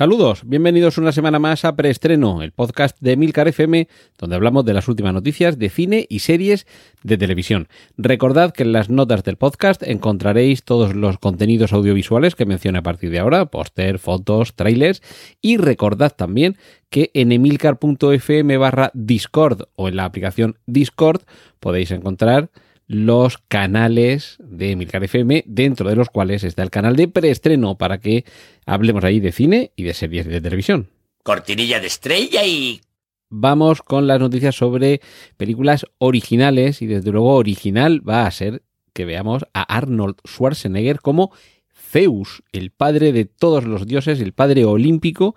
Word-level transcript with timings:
Saludos, 0.00 0.44
bienvenidos 0.46 0.96
una 0.96 1.12
semana 1.12 1.38
más 1.38 1.66
a 1.66 1.76
Preestreno, 1.76 2.40
el 2.40 2.52
podcast 2.52 2.96
de 3.00 3.18
Milcar 3.18 3.48
FM, 3.48 3.86
donde 4.16 4.34
hablamos 4.34 4.64
de 4.64 4.72
las 4.72 4.88
últimas 4.88 5.12
noticias 5.12 5.58
de 5.58 5.68
cine 5.68 6.06
y 6.08 6.20
series 6.20 6.66
de 7.02 7.18
televisión. 7.18 7.68
Recordad 7.98 8.54
que 8.54 8.62
en 8.62 8.72
las 8.72 8.88
notas 8.88 9.24
del 9.24 9.36
podcast 9.36 9.82
encontraréis 9.82 10.62
todos 10.62 10.96
los 10.96 11.18
contenidos 11.18 11.74
audiovisuales 11.74 12.34
que 12.34 12.46
mencioné 12.46 12.78
a 12.78 12.82
partir 12.82 13.10
de 13.10 13.18
ahora, 13.18 13.44
póster, 13.50 13.98
fotos, 13.98 14.54
trailers, 14.54 15.02
y 15.42 15.58
recordad 15.58 16.14
también 16.16 16.56
que 16.88 17.10
en 17.12 17.30
emilcar.fm 17.30 18.56
barra 18.56 18.92
Discord 18.94 19.64
o 19.76 19.88
en 19.88 19.96
la 19.96 20.06
aplicación 20.06 20.56
Discord 20.64 21.24
podéis 21.60 21.90
encontrar 21.90 22.48
los 22.90 23.38
canales 23.38 24.36
de 24.40 24.74
Milcar 24.74 25.04
FM, 25.04 25.44
dentro 25.46 25.88
de 25.88 25.94
los 25.94 26.08
cuales 26.08 26.42
está 26.42 26.64
el 26.64 26.70
canal 26.70 26.96
de 26.96 27.06
preestreno 27.06 27.78
para 27.78 28.00
que 28.00 28.24
hablemos 28.66 29.04
ahí 29.04 29.20
de 29.20 29.30
cine 29.30 29.70
y 29.76 29.84
de 29.84 29.94
series 29.94 30.26
de 30.26 30.40
televisión. 30.40 30.88
Cortinilla 31.22 31.78
de 31.78 31.86
estrella 31.86 32.44
y... 32.44 32.80
Vamos 33.28 33.82
con 33.82 34.08
las 34.08 34.18
noticias 34.18 34.56
sobre 34.56 35.00
películas 35.36 35.86
originales 35.98 36.82
y 36.82 36.88
desde 36.88 37.12
luego 37.12 37.36
original 37.36 38.02
va 38.06 38.26
a 38.26 38.30
ser 38.32 38.64
que 38.92 39.04
veamos 39.04 39.44
a 39.54 39.62
Arnold 39.62 40.16
Schwarzenegger 40.26 40.98
como 40.98 41.30
Zeus, 41.72 42.42
el 42.50 42.72
padre 42.72 43.12
de 43.12 43.24
todos 43.24 43.62
los 43.62 43.86
dioses, 43.86 44.20
el 44.20 44.32
padre 44.32 44.64
olímpico 44.64 45.36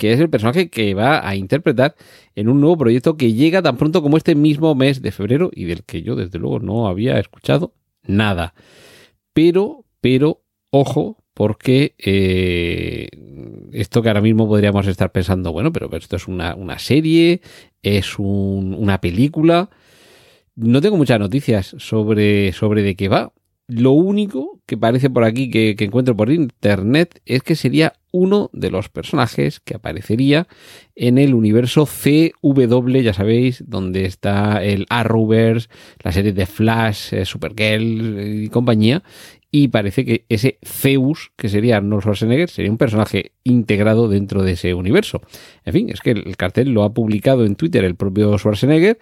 que 0.00 0.14
es 0.14 0.18
el 0.18 0.30
personaje 0.30 0.70
que 0.70 0.94
va 0.94 1.28
a 1.28 1.36
interpretar 1.36 1.94
en 2.34 2.48
un 2.48 2.58
nuevo 2.58 2.78
proyecto 2.78 3.18
que 3.18 3.34
llega 3.34 3.60
tan 3.60 3.76
pronto 3.76 4.00
como 4.00 4.16
este 4.16 4.34
mismo 4.34 4.74
mes 4.74 5.02
de 5.02 5.12
febrero 5.12 5.50
y 5.52 5.64
del 5.64 5.84
que 5.84 6.00
yo 6.00 6.16
desde 6.16 6.38
luego 6.38 6.58
no 6.58 6.88
había 6.88 7.18
escuchado 7.18 7.74
nada. 8.06 8.54
Pero, 9.34 9.84
pero, 10.00 10.40
ojo, 10.70 11.18
porque 11.34 11.96
eh, 11.98 13.10
esto 13.72 14.00
que 14.00 14.08
ahora 14.08 14.22
mismo 14.22 14.48
podríamos 14.48 14.86
estar 14.86 15.12
pensando, 15.12 15.52
bueno, 15.52 15.70
pero, 15.70 15.94
esto 15.94 16.16
es 16.16 16.26
una, 16.26 16.78
serie, 16.78 17.42
es 17.82 18.18
una 18.18 19.02
película. 19.02 19.68
No 20.56 20.80
tengo 20.80 20.96
muchas 20.96 21.20
noticias 21.20 21.76
sobre, 21.78 22.54
sobre 22.54 22.82
de 22.82 22.96
qué 22.96 23.08
va. 23.08 23.34
Lo 23.70 23.92
único 23.92 24.58
que 24.66 24.76
parece 24.76 25.10
por 25.10 25.22
aquí 25.22 25.48
que, 25.48 25.76
encuentro 25.78 26.16
por 26.16 26.32
internet 26.32 27.20
es 27.24 27.44
que 27.44 27.54
sería 27.54 27.92
uno 28.10 28.50
de 28.52 28.68
los 28.68 28.88
personajes 28.88 29.60
que 29.60 29.76
aparecería 29.76 30.48
en 30.96 31.18
el 31.18 31.34
universo 31.34 31.86
CW, 31.86 32.96
ya 32.98 33.14
sabéis, 33.14 33.62
donde 33.68 34.06
está 34.06 34.64
el 34.64 34.86
Arrowverse, 34.88 35.68
la 36.02 36.10
serie 36.10 36.32
de 36.32 36.46
Flash, 36.46 37.14
eh, 37.14 37.24
Supergirl 37.24 38.42
y 38.42 38.48
compañía. 38.48 39.04
Y 39.52 39.68
parece 39.68 40.04
que 40.04 40.24
ese 40.28 40.58
Zeus, 40.64 41.30
que 41.36 41.48
sería 41.48 41.76
Arnold 41.76 42.02
Schwarzenegger, 42.02 42.50
sería 42.50 42.72
un 42.72 42.78
personaje 42.78 43.32
integrado 43.44 44.08
dentro 44.08 44.42
de 44.42 44.52
ese 44.52 44.74
universo. 44.74 45.20
En 45.64 45.72
fin, 45.72 45.90
es 45.90 46.00
que 46.00 46.10
el 46.10 46.36
cartel 46.36 46.70
lo 46.70 46.82
ha 46.82 46.92
publicado 46.92 47.44
en 47.44 47.54
Twitter 47.54 47.84
el 47.84 47.94
propio 47.94 48.36
Schwarzenegger 48.36 48.98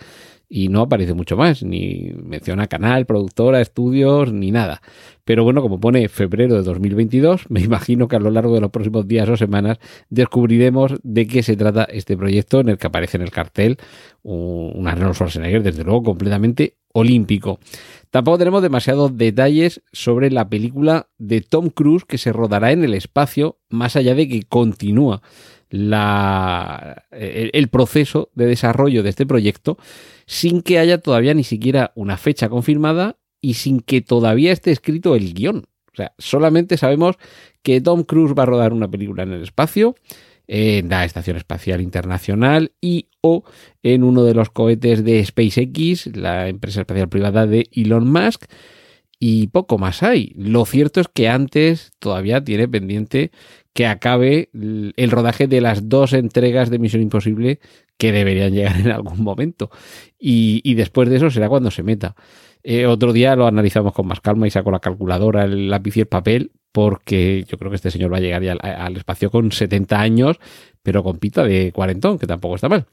y 0.49 0.69
no 0.69 0.83
aparece 0.83 1.13
mucho 1.13 1.37
más, 1.37 1.63
ni 1.63 2.13
menciona 2.23 2.67
canal, 2.67 3.05
productora, 3.05 3.61
estudios, 3.61 4.33
ni 4.33 4.51
nada. 4.51 4.81
Pero 5.25 5.45
bueno, 5.45 5.61
como 5.61 5.79
pone 5.79 6.09
febrero 6.09 6.55
de 6.55 6.63
2022, 6.63 7.51
me 7.51 7.61
imagino 7.63 8.09
que 8.09 8.17
a 8.17 8.21
lo 8.21 8.31
largo 8.31 8.55
de 8.55 8.63
los 8.63 8.71
próximos 8.71 9.07
días 9.07 9.29
o 9.29 9.37
semanas 9.37 9.79
descubriremos 10.09 10.95
de 11.03 11.27
qué 11.27 11.43
se 11.43 11.57
trata 11.57 11.85
este 11.85 12.17
proyecto 12.17 12.61
en 12.61 12.71
el 12.71 12.79
que 12.79 12.87
aparece 12.87 13.19
en 13.19 13.25
el 13.25 13.31
cartel 13.31 13.77
un 14.23 14.87
Arnold 14.89 15.15
Schwarzenegger, 15.15 15.63
desde 15.63 15.85
luego 15.85 16.03
completamente 16.03 16.77
olímpico. 16.93 17.61
Tampoco 18.11 18.39
tenemos 18.39 18.63
demasiados 18.63 19.17
detalles 19.17 19.83
sobre 19.93 20.31
la 20.31 20.49
película 20.49 21.09
de 21.19 21.41
Tom 21.41 21.69
Cruise 21.71 22.05
que 22.05 22.19
se 22.19 22.33
rodará 22.33 22.73
en 22.73 22.85
el 22.85 22.95
espacio, 22.95 23.59
más 23.69 23.97
allá 23.97 24.15
de 24.15 24.29
que 24.29 24.43
continúa 24.43 25.23
la, 25.71 27.05
el, 27.11 27.69
proceso 27.69 28.31
de 28.35 28.47
desarrollo 28.47 29.03
de 29.03 29.11
este 29.11 29.27
proyecto 29.27 29.79
sin 30.27 30.63
que 30.63 30.79
haya 30.79 30.99
todavía 30.99 31.35
ni 31.35 31.45
siquiera 31.45 31.93
una 31.95 32.17
fecha 32.17 32.49
confirmada 32.49 33.17
y 33.41 33.55
sin 33.55 33.81
que 33.81 34.01
todavía 34.01 34.53
esté 34.53 34.71
escrito 34.71 35.15
el 35.15 35.35
guion. 35.35 35.67
O 35.93 35.97
sea, 35.97 36.13
solamente 36.19 36.77
sabemos 36.77 37.17
que 37.63 37.81
Tom 37.81 38.05
Cruise 38.05 38.35
va 38.37 38.45
a 38.45 38.47
rodar 38.47 38.73
una 38.73 38.89
película 38.89 39.25
en 39.25 39.33
el 39.33 39.43
espacio, 39.43 39.95
en 40.47 40.89
la 40.89 41.05
Estación 41.05 41.37
Espacial 41.37 41.81
Internacional 41.81 42.73
y 42.81 43.09
o 43.21 43.45
en 43.83 44.05
uno 44.05 44.25
de 44.25 44.35
los 44.35 44.51
cohetes 44.51 45.05
de 45.05 45.25
SpaceX, 45.25 46.17
la 46.17 46.49
empresa 46.49 46.81
espacial 46.81 47.09
privada 47.09 47.47
de 47.47 47.69
Elon 47.73 48.11
Musk, 48.11 48.45
y 49.19 49.49
poco 49.49 49.79
más 49.79 50.03
hay. 50.03 50.33
Lo 50.37 50.65
cierto 50.65 51.01
es 51.01 51.09
que 51.09 51.29
antes 51.29 51.93
todavía 51.99 52.45
tiene 52.45 52.69
pendiente 52.69 53.33
que 53.73 53.87
acabe 53.87 54.51
el 54.53 55.11
rodaje 55.11 55.47
de 55.47 55.61
las 55.61 55.89
dos 55.89 56.13
entregas 56.13 56.71
de 56.71 56.79
Misión 56.79 57.03
Imposible 57.03 57.61
que 57.97 58.13
deberían 58.13 58.53
llegar 58.53 58.81
en 58.81 58.91
algún 58.91 59.23
momento. 59.23 59.71
Y, 60.19 60.75
después 60.75 61.09
de 61.09 61.17
eso 61.17 61.31
será 61.31 61.49
cuando 61.49 61.71
se 61.71 61.83
meta. 61.83 62.15
Eh, 62.63 62.87
otro 62.87 63.13
día 63.13 63.37
lo 63.37 63.47
analizamos 63.47 63.93
con 63.93 64.07
más 64.07 64.21
calma 64.21 64.47
y 64.47 64.51
saco 64.51 64.71
la 64.71 64.81
calculadora, 64.81 65.45
el 65.45 65.71
lápiz 65.71 65.97
y 65.97 66.01
el 66.01 66.07
papel, 66.07 66.53
porque 66.73 67.45
yo 67.49 67.59
creo 67.59 67.71
que 67.71 67.77
este 67.77 67.91
señor 67.91 68.13
va 68.13 68.19
a 68.19 68.21
llegar 68.21 68.43
ya 68.43 68.53
al, 68.53 68.97
espacio 68.97 69.31
con 69.31 69.53
70 69.53 70.01
años, 70.01 70.39
pero 70.83 71.03
con 71.03 71.19
pita 71.19 71.45
de 71.45 71.73
cuarentón, 71.73 72.19
que 72.19 72.27
tampoco 72.27 72.57
está 72.57 72.69
mal. 72.69 72.87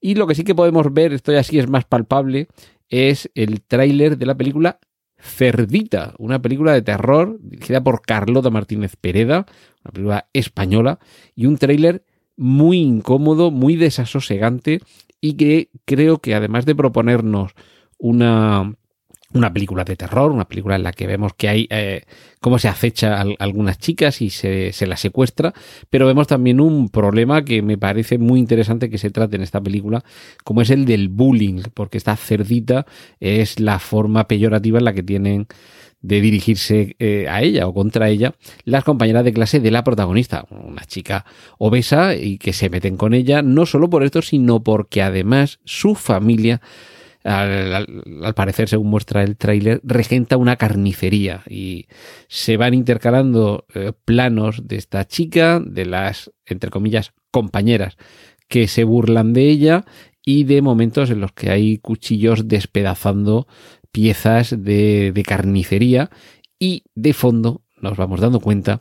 Y 0.00 0.14
lo 0.14 0.26
que 0.26 0.34
sí 0.34 0.44
que 0.44 0.54
podemos 0.54 0.92
ver, 0.92 1.12
esto 1.12 1.32
ya 1.32 1.42
sí 1.42 1.58
es 1.58 1.68
más 1.68 1.84
palpable, 1.84 2.48
es 2.88 3.30
el 3.34 3.62
tráiler 3.62 4.18
de 4.18 4.26
la 4.26 4.34
película 4.34 4.78
Cerdita, 5.22 6.14
una 6.18 6.42
película 6.42 6.72
de 6.72 6.82
terror 6.82 7.38
dirigida 7.40 7.82
por 7.82 8.02
Carlota 8.02 8.50
Martínez 8.50 8.96
Pereda, 8.96 9.46
una 9.84 9.92
película 9.92 10.26
española, 10.32 10.98
y 11.36 11.46
un 11.46 11.56
tráiler 11.58 12.04
muy 12.36 12.78
incómodo, 12.78 13.52
muy 13.52 13.76
desasosegante 13.76 14.80
y 15.20 15.34
que 15.34 15.70
creo 15.84 16.18
que 16.18 16.34
además 16.34 16.66
de 16.66 16.74
proponernos 16.74 17.52
una, 17.98 18.74
una 19.34 19.52
película 19.52 19.84
de 19.84 19.96
terror, 19.96 20.30
una 20.30 20.46
película 20.46 20.76
en 20.76 20.82
la 20.82 20.92
que 20.92 21.06
vemos 21.06 21.32
que 21.36 21.48
hay 21.48 21.66
eh, 21.70 22.02
cómo 22.40 22.58
se 22.58 22.68
acecha 22.68 23.20
a 23.20 23.26
algunas 23.38 23.78
chicas 23.78 24.20
y 24.20 24.30
se, 24.30 24.72
se 24.72 24.86
las 24.86 25.00
secuestra, 25.00 25.54
pero 25.90 26.06
vemos 26.06 26.26
también 26.26 26.60
un 26.60 26.88
problema 26.88 27.44
que 27.44 27.62
me 27.62 27.78
parece 27.78 28.18
muy 28.18 28.40
interesante 28.40 28.90
que 28.90 28.98
se 28.98 29.10
trate 29.10 29.36
en 29.36 29.42
esta 29.42 29.60
película, 29.60 30.04
como 30.44 30.62
es 30.62 30.70
el 30.70 30.84
del 30.84 31.08
bullying, 31.08 31.62
porque 31.74 31.98
esta 31.98 32.16
cerdita 32.16 32.86
es 33.20 33.60
la 33.60 33.78
forma 33.78 34.28
peyorativa 34.28 34.78
en 34.78 34.84
la 34.84 34.92
que 34.92 35.02
tienen 35.02 35.46
de 36.02 36.20
dirigirse 36.20 36.96
eh, 36.98 37.26
a 37.28 37.42
ella 37.42 37.66
o 37.66 37.72
contra 37.72 38.08
ella 38.08 38.34
las 38.64 38.84
compañeras 38.84 39.24
de 39.24 39.32
clase 39.32 39.60
de 39.60 39.70
la 39.70 39.84
protagonista, 39.84 40.44
una 40.50 40.84
chica 40.84 41.24
obesa 41.58 42.14
y 42.16 42.38
que 42.38 42.52
se 42.52 42.68
meten 42.68 42.96
con 42.96 43.14
ella, 43.14 43.40
no 43.40 43.66
solo 43.66 43.88
por 43.88 44.02
esto, 44.02 44.20
sino 44.20 44.62
porque 44.62 45.00
además 45.00 45.60
su 45.64 45.94
familia 45.94 46.60
al, 47.24 48.34
parecer, 48.34 48.68
según 48.68 48.88
muestra 48.88 49.22
el 49.22 49.36
tráiler, 49.36 49.80
regenta 49.84 50.36
una 50.36 50.56
carnicería 50.56 51.42
y 51.48 51.86
se 52.28 52.56
van 52.56 52.74
intercalando 52.74 53.66
eh, 53.74 53.92
planos 54.04 54.66
de 54.66 54.76
esta 54.76 55.06
chica, 55.06 55.60
de 55.64 55.86
las, 55.86 56.30
entre 56.46 56.70
comillas, 56.70 57.12
compañeras 57.30 57.96
que 58.48 58.68
se 58.68 58.84
burlan 58.84 59.32
de 59.32 59.48
ella 59.48 59.84
y 60.24 60.44
de 60.44 60.62
momentos 60.62 61.10
en 61.10 61.20
los 61.20 61.32
que 61.32 61.50
hay 61.50 61.78
cuchillos 61.78 62.48
despedazando 62.48 63.46
piezas 63.90 64.50
de, 64.62 65.12
de 65.12 65.22
carnicería 65.22 66.10
y 66.58 66.84
de 66.94 67.12
fondo 67.12 67.62
nos 67.80 67.96
vamos 67.96 68.20
dando 68.20 68.40
cuenta 68.40 68.78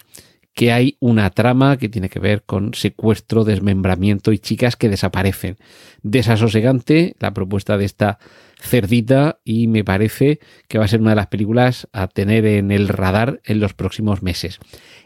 que 0.53 0.71
hay 0.71 0.97
una 0.99 1.29
trama 1.29 1.77
que 1.77 1.89
tiene 1.89 2.09
que 2.09 2.19
ver 2.19 2.43
con 2.43 2.73
secuestro, 2.73 3.43
desmembramiento 3.43 4.31
y 4.31 4.39
chicas 4.39 4.75
que 4.75 4.89
desaparecen. 4.89 5.57
Desasosegante 6.03 7.15
la 7.19 7.33
propuesta 7.33 7.77
de 7.77 7.85
esta 7.85 8.19
cerdita 8.59 9.39
y 9.43 9.67
me 9.67 9.83
parece 9.83 10.39
que 10.67 10.77
va 10.77 10.85
a 10.85 10.87
ser 10.89 11.01
una 11.01 11.11
de 11.11 11.15
las 11.15 11.27
películas 11.27 11.87
a 11.93 12.07
tener 12.07 12.45
en 12.45 12.71
el 12.71 12.89
radar 12.89 13.41
en 13.45 13.59
los 13.59 13.73
próximos 13.73 14.21
meses. 14.21 14.59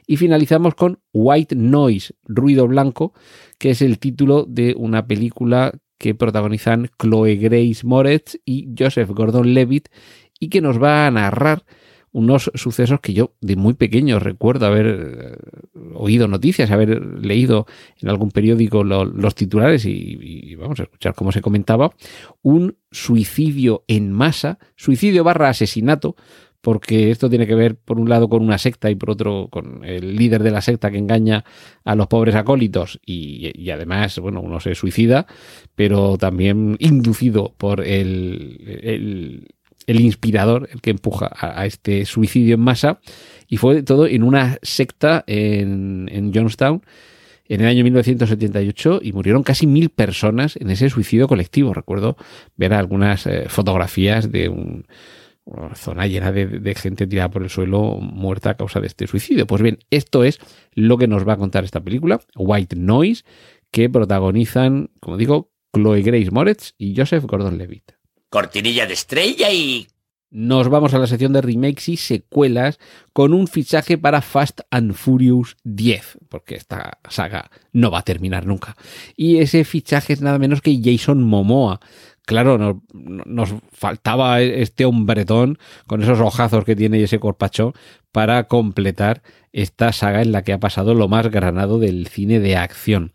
Y 0.08 0.18
finalizamos 0.18 0.76
con 0.76 1.00
White 1.14 1.56
Noise, 1.56 2.16
Ruido 2.26 2.68
Blanco, 2.68 3.14
que 3.58 3.72
es 3.72 3.82
el 3.82 4.00
título 4.00 4.46
de 4.48 4.74
una 4.78 5.08
película 5.08 5.74
que 5.98 6.16
protagonizan 6.16 6.90
Chloe 7.00 7.38
Grace 7.38 7.82
Moretz 7.84 8.38
y 8.46 8.70
Joseph 8.78 9.10
Gordon-Levitt 9.10 9.90
y 10.40 10.50
que 10.50 10.62
nos 10.62 10.82
va 10.82 11.08
a 11.08 11.12
narrar 11.12 11.64
unos 12.16 12.50
sucesos 12.56 13.02
que 13.02 13.14
yo 13.14 13.34
de 13.42 13.58
muy 13.58 13.74
pequeño 13.74 14.20
recuerdo 14.20 14.68
haber 14.68 14.86
eh, 14.88 15.38
oído 15.96 16.30
noticias, 16.30 16.72
haber 16.72 17.06
leído 17.06 17.68
en 18.02 18.08
algún 18.08 18.32
periódico 18.32 18.86
los 18.86 19.36
titulares 19.36 19.84
y, 19.86 20.56
vamos 20.56 20.80
a 20.80 20.84
escuchar 20.84 21.14
cómo 21.14 21.34
se 21.34 21.42
comentaba, 21.42 21.94
un 22.42 22.78
suicidio 22.90 23.84
en 23.90 24.14
masa, 24.14 24.60
suicidio 24.78 25.26
barra 25.26 25.50
asesinato, 25.50 26.16
porque 26.62 27.12
esto 27.12 27.30
tiene 27.30 27.48
que 27.48 27.54
ver 27.54 27.76
por 27.76 28.00
un 28.00 28.08
lado 28.08 28.30
con 28.30 28.42
una 28.42 28.58
secta 28.60 28.90
y 28.90 28.96
por 28.96 29.12
otro 29.12 29.50
con 29.52 29.84
el 29.84 30.16
líder 30.16 30.42
de 30.42 30.52
la 30.52 30.62
secta 30.62 30.92
que 30.92 30.98
engaña 30.98 31.44
a 31.84 31.96
los 31.96 32.08
pobres 32.08 32.34
acólitos 32.36 32.98
y, 33.06 33.70
además, 33.72 34.18
bueno, 34.20 34.40
uno 34.40 34.62
se 34.62 34.74
suicida, 34.74 35.28
pero 35.76 36.18
también 36.18 36.78
inducido 36.80 37.54
por 37.58 37.86
el, 37.86 39.50
inspirador, 39.88 40.70
el 40.72 40.82
que 40.82 40.92
empuja 40.92 41.32
a, 41.36 41.66
este 41.66 42.06
suicidio 42.06 42.56
en 42.56 42.62
masa, 42.62 43.00
y 43.48 43.58
fue 43.58 43.84
todo 43.84 44.08
en 44.08 44.24
una 44.24 44.58
secta 44.62 45.24
en, 45.28 46.10
en 46.12 46.34
Johnstown 46.34 46.82
en 47.48 47.62
el 47.62 47.68
año 47.68 47.84
1978 47.84 49.02
y 49.04 49.14
murieron 49.14 49.44
casi 49.44 49.68
mil 49.68 49.90
personas 49.90 50.56
en 50.56 50.72
ese 50.72 50.90
suicidio 50.90 51.28
colectivo. 51.28 51.74
Recuerdo 51.74 52.18
ver 52.56 52.74
algunas 52.74 53.28
eh, 53.28 53.46
fotografías 53.50 54.32
de 54.32 54.50
un 54.50 54.86
una 55.46 55.76
zona 55.76 56.08
llena 56.08 56.32
de, 56.32 56.76
gente 56.76 57.06
tirada 57.06 57.30
por 57.30 57.44
el 57.44 57.50
suelo 57.50 58.00
muerta 58.02 58.52
a 58.52 58.58
causa 58.58 58.80
de 58.80 58.88
este 58.88 59.08
suicidio. 59.08 59.46
Pues 59.46 59.62
bien, 59.62 59.78
esto 59.92 60.24
es 60.24 60.40
lo 60.74 60.98
que 60.98 61.08
nos 61.08 61.28
va 61.28 61.34
a 61.34 61.38
contar 61.38 61.64
esta 61.64 61.84
película, 61.84 62.20
White 62.36 62.76
Noise, 62.76 63.24
que 63.72 63.90
protagonizan, 63.90 64.90
como 65.00 65.18
digo, 65.18 65.52
Chloe 65.72 66.02
Grace 66.02 66.32
Moretz 66.32 66.74
y 66.78 66.96
Joseph 66.96 67.26
Gordon-Levitt. 67.26 67.95
Cortinilla 68.30 68.86
de 68.86 68.94
estrella 68.94 69.52
y... 69.52 69.88
Nos 70.32 70.68
vamos 70.68 70.94
a 70.94 70.98
la 70.98 71.08
sección 71.08 71.32
de 71.32 71.42
remakes 71.42 71.88
y 71.88 71.96
secuelas 71.96 72.78
con 73.14 73.34
un 73.34 73.48
fichaje 73.48 73.98
para 73.98 74.22
Fast 74.22 74.62
and 74.70 74.94
Furious 74.94 75.56
10, 75.64 76.18
porque 76.28 76.56
esta 76.56 77.00
saga 77.10 77.50
no 77.72 77.90
va 77.90 78.00
a 78.00 78.04
terminar 78.04 78.46
nunca. 78.46 78.76
Y 79.16 79.38
ese 79.38 79.64
fichaje 79.64 80.12
es 80.12 80.20
nada 80.20 80.38
menos 80.38 80.62
que 80.62 80.78
Jason 80.84 81.24
Momoa, 81.24 81.80
claro, 82.26 82.82
nos, 82.94 83.54
faltaba 83.72 84.42
este 84.42 84.84
hombretón 84.84 85.58
con 85.88 86.04
esos 86.04 86.20
ojazos 86.20 86.66
que 86.66 86.76
tiene 86.76 87.00
y 87.00 87.04
ese 87.04 87.20
corpacho 87.20 87.74
para 88.12 88.46
completar 88.48 89.22
esta 89.54 89.94
saga 89.94 90.22
en 90.22 90.32
la 90.32 90.44
que 90.44 90.54
ha 90.54 90.60
pasado 90.60 90.96
lo 90.96 91.08
más 91.08 91.30
granado 91.30 91.80
del 91.80 92.08
cine 92.08 92.40
de 92.40 92.58
acción. 92.58 93.14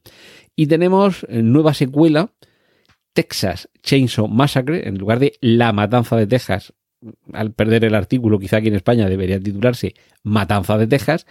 Y 0.56 0.68
tenemos 0.68 1.26
eh, 1.28 1.42
nueva 1.42 1.74
secuela, 1.74 2.30
Texas 3.12 3.68
Chainsaw 3.82 4.28
Massacre, 4.28 4.88
en 4.88 4.98
lugar 4.98 5.18
de 5.18 5.34
La 5.40 5.72
Matanza 5.72 6.16
de 6.16 6.26
Texas. 6.26 6.72
Al 7.32 7.52
perder 7.52 7.84
el 7.84 7.94
artículo, 7.94 8.38
quizá 8.38 8.58
aquí 8.58 8.68
en 8.68 8.74
España 8.74 9.08
debería 9.08 9.40
titularse 9.40 9.94
Matanza 10.22 10.76
de 10.78 10.86
Texas. 10.86 11.26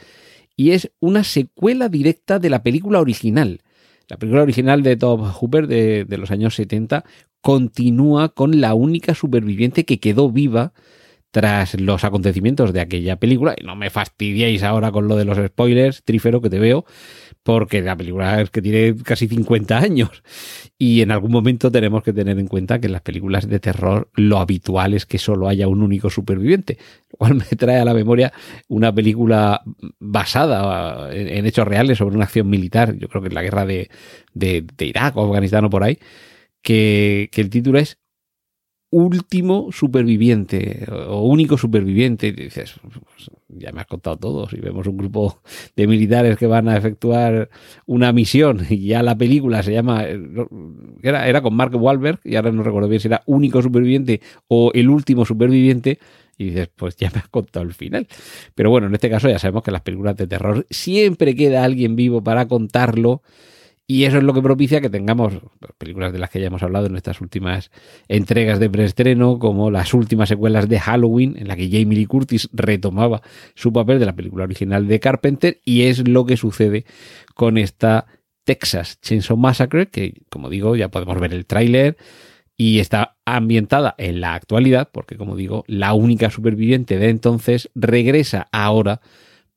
Y 0.55 0.71
es 0.71 0.91
una 0.99 1.23
secuela 1.23 1.89
directa 1.89 2.39
de 2.39 2.49
la 2.49 2.63
película 2.63 2.99
original. 2.99 3.61
La 4.07 4.17
película 4.17 4.41
original 4.41 4.81
de 4.83 4.97
Tom 4.97 5.31
Hooper 5.31 5.67
de, 5.67 6.05
de, 6.05 6.17
los 6.17 6.31
años 6.31 6.55
70 6.55 7.05
continúa 7.41 8.29
con 8.29 8.59
la 8.59 8.73
única 8.73 9.13
superviviente 9.13 9.85
que 9.85 9.99
quedó 9.99 10.31
viva 10.31 10.73
tras 11.31 11.79
los 11.79 12.03
acontecimientos 12.03 12.73
de 12.73 12.81
aquella 12.81 13.17
película. 13.17 13.55
Y 13.57 13.65
no 13.65 13.75
me 13.75 13.89
fastidiéis 13.89 14.63
ahora 14.63 14.91
con 14.91 15.07
lo 15.07 15.15
de 15.15 15.25
los 15.25 15.37
spoilers, 15.37 16.03
trífero 16.03 16.41
que 16.41 16.49
te 16.49 16.59
veo, 16.59 16.85
porque 17.43 17.81
la 17.81 17.95
película 17.95 18.41
es 18.41 18.49
que 18.49 18.61
tiene 18.61 18.95
casi 19.03 19.27
50 19.27 19.77
años. 19.77 20.23
Y 20.77 21.01
en 21.01 21.11
algún 21.11 21.31
momento 21.31 21.71
tenemos 21.71 22.03
que 22.03 22.13
tener 22.13 22.39
en 22.39 22.47
cuenta 22.47 22.79
que 22.79 22.87
en 22.87 22.93
las 22.93 23.01
películas 23.01 23.47
de 23.47 23.59
terror 23.59 24.09
lo 24.15 24.39
habitual 24.39 24.93
es 24.93 25.05
que 25.05 25.17
solo 25.17 25.47
haya 25.47 25.67
un 25.67 25.81
único 25.83 26.09
superviviente. 26.09 26.77
Lo 27.11 27.17
cual 27.17 27.35
me 27.35 27.57
trae 27.57 27.79
a 27.79 27.85
la 27.85 27.93
memoria 27.93 28.33
una 28.67 28.93
película 28.93 29.61
basada 29.99 31.13
en 31.13 31.45
hechos 31.45 31.67
reales 31.67 31.97
sobre 31.97 32.15
una 32.15 32.25
acción 32.25 32.49
militar. 32.49 32.95
Yo 32.97 33.07
creo 33.07 33.21
que 33.21 33.27
es 33.27 33.33
la 33.33 33.43
guerra 33.43 33.65
de, 33.65 33.89
de, 34.33 34.65
de 34.77 34.85
Irak 34.85 35.15
o 35.17 35.25
Afganistán 35.25 35.65
o 35.65 35.69
por 35.69 35.83
ahí 35.83 35.99
que, 36.61 37.29
el 37.35 37.49
título 37.49 37.79
es 37.79 37.98
último 38.91 39.69
superviviente 39.71 40.85
o 41.07 41.21
único 41.27 41.57
superviviente. 41.57 42.27
Y 42.27 42.31
dices, 42.31 42.75
pues, 42.81 43.31
ya 43.49 43.71
me 43.71 43.81
has 43.81 43.87
contado 43.87 44.17
todo. 44.17 44.49
Si 44.49 44.57
vemos 44.57 44.87
un 44.87 44.97
grupo 44.97 45.41
de 45.75 45.87
militares 45.87 46.37
que 46.37 46.47
van 46.47 46.67
a 46.69 46.77
efectuar 46.77 47.49
una 47.85 48.11
misión 48.11 48.65
y 48.69 48.87
ya 48.87 49.03
la 49.03 49.17
película 49.17 49.63
se 49.63 49.73
llama. 49.73 50.05
Era, 51.01 51.27
era 51.27 51.41
con 51.41 51.55
Mark 51.55 51.75
Wahlberg 51.75 52.19
y 52.23 52.35
ahora 52.35 52.51
no 52.51 52.63
recuerdo 52.63 52.89
bien 52.89 53.01
si 53.01 53.07
era 53.07 53.23
único 53.25 53.61
superviviente 53.61 54.21
o 54.47 54.71
el 54.73 54.89
último 54.89 55.25
superviviente. 55.25 55.99
Y 56.37 56.45
dices, 56.45 56.69
pues 56.73 56.95
ya 56.95 57.11
me 57.13 57.19
has 57.19 57.27
contado 57.27 57.65
el 57.65 57.73
final. 57.73 58.07
Pero 58.55 58.69
bueno, 58.69 58.87
en 58.87 58.93
este 58.93 59.09
caso 59.09 59.27
ya 59.27 59.39
sabemos 59.39 59.61
que 59.61 59.71
las 59.71 59.81
películas 59.81 60.15
de 60.15 60.25
terror 60.25 60.65
siempre 60.69 61.35
queda 61.35 61.65
alguien 61.65 61.97
vivo 61.97 62.23
para 62.23 62.47
contarlo 62.47 63.21
y 63.91 64.03
eso 64.03 64.19
es 64.19 64.23
lo 64.23 64.35
que 64.35 64.43
propicia 64.43 64.81
que 64.81 64.89
tengamos 64.91 65.33
películas 65.79 66.13
de 66.13 66.19
las 66.19 66.29
que 66.29 66.39
ya 66.39 66.45
hemos 66.45 66.61
hablado 66.61 66.85
en 66.85 66.95
estas 66.95 67.21
últimas 67.21 67.71
entregas 68.07 68.59
de 68.59 68.69
preestreno, 68.69 69.39
como 69.39 69.71
las 69.71 69.95
últimas 69.95 70.29
secuelas 70.29 70.69
de 70.69 70.79
Halloween, 70.79 71.35
en 71.39 71.47
la 71.47 71.55
que 71.55 71.71
Jamie 71.71 71.97
Lee 71.97 72.05
Curtis 72.05 72.49
retomaba 72.53 73.23
su 73.55 73.73
papel 73.73 73.97
de 73.97 74.05
la 74.05 74.15
película 74.15 74.43
original 74.43 74.87
de 74.87 74.99
Carpenter, 74.99 75.59
y 75.65 75.81
es 75.85 76.07
lo 76.07 76.27
que 76.27 76.37
sucede 76.37 76.85
con 77.33 77.57
esta 77.57 78.05
Texas 78.43 79.01
Chainsaw 79.01 79.37
Massacre, 79.37 79.87
que 79.87 80.21
como 80.29 80.51
digo, 80.51 80.75
ya 80.75 80.89
podemos 80.89 81.19
ver 81.19 81.33
el 81.33 81.47
tráiler 81.47 81.97
y 82.55 82.77
está 82.81 83.17
ambientada 83.25 83.95
en 83.97 84.21
la 84.21 84.35
actualidad, 84.35 84.89
porque 84.91 85.17
como 85.17 85.35
digo, 85.35 85.63
la 85.65 85.95
única 85.95 86.29
superviviente 86.29 86.99
de 86.99 87.09
entonces 87.09 87.71
regresa 87.73 88.49
ahora 88.51 89.01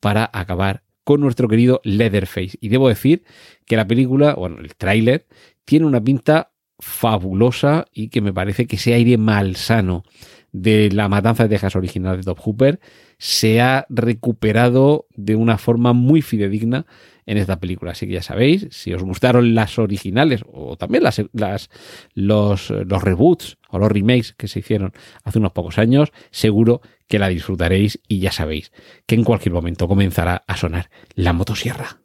para 0.00 0.31
acabar 0.32 0.84
con 1.04 1.20
nuestro 1.20 1.49
querido 1.49 1.81
Leatherface. 1.84 2.58
Y 2.60 2.69
debo 2.69 2.88
decir 2.88 3.25
que 3.66 3.76
la 3.76 3.87
película, 3.87 4.34
bueno, 4.34 4.58
el 4.60 4.75
tráiler, 4.76 5.26
tiene 5.64 5.87
una 5.87 6.02
pinta 6.02 6.52
fabulosa 6.78 7.87
y 7.93 8.08
que 8.08 8.20
me 8.20 8.32
parece 8.32 8.66
que 8.66 8.76
ese 8.76 8.94
aire 8.94 9.16
malsano 9.16 10.04
de 10.50 10.90
la 10.90 11.08
matanza 11.08 11.44
de 11.44 11.49
Texas 11.50 11.76
original 11.76 12.16
de 12.16 12.25
Top 12.25 12.38
Hooper 12.40 12.81
se 13.22 13.60
ha 13.60 13.86
recuperado 13.88 15.06
de 15.14 15.36
una 15.36 15.56
forma 15.56 15.92
muy 15.92 16.22
fidedigna 16.22 16.86
en 17.24 17.38
esta 17.38 17.60
película. 17.60 17.92
Así 17.92 18.08
que 18.08 18.14
ya 18.14 18.22
sabéis, 18.22 18.66
si 18.72 18.92
os 18.92 19.04
gustaron 19.04 19.54
las 19.54 19.78
originales 19.78 20.42
o 20.52 20.76
también 20.76 21.04
las, 21.04 21.22
las, 21.32 21.70
los, 22.14 22.70
los 22.70 23.00
reboots 23.00 23.58
o 23.69 23.78
los 23.78 23.92
remakes 23.92 24.32
que 24.32 24.48
se 24.48 24.58
hicieron 24.58 24.92
hace 25.22 25.38
unos 25.38 25.52
pocos 25.52 25.78
años, 25.78 26.10
seguro 26.32 26.80
que 27.06 27.20
la 27.20 27.28
disfrutaréis 27.28 28.00
y 28.08 28.19
ya 28.19 28.32
sabéis 28.32 28.72
que 29.06 29.14
en 29.14 29.22
cualquier 29.22 29.52
momento 29.52 29.86
comenzará 29.86 30.42
a 30.48 30.56
sonar 30.56 30.90
la 31.14 31.32
motosierra. 31.32 32.00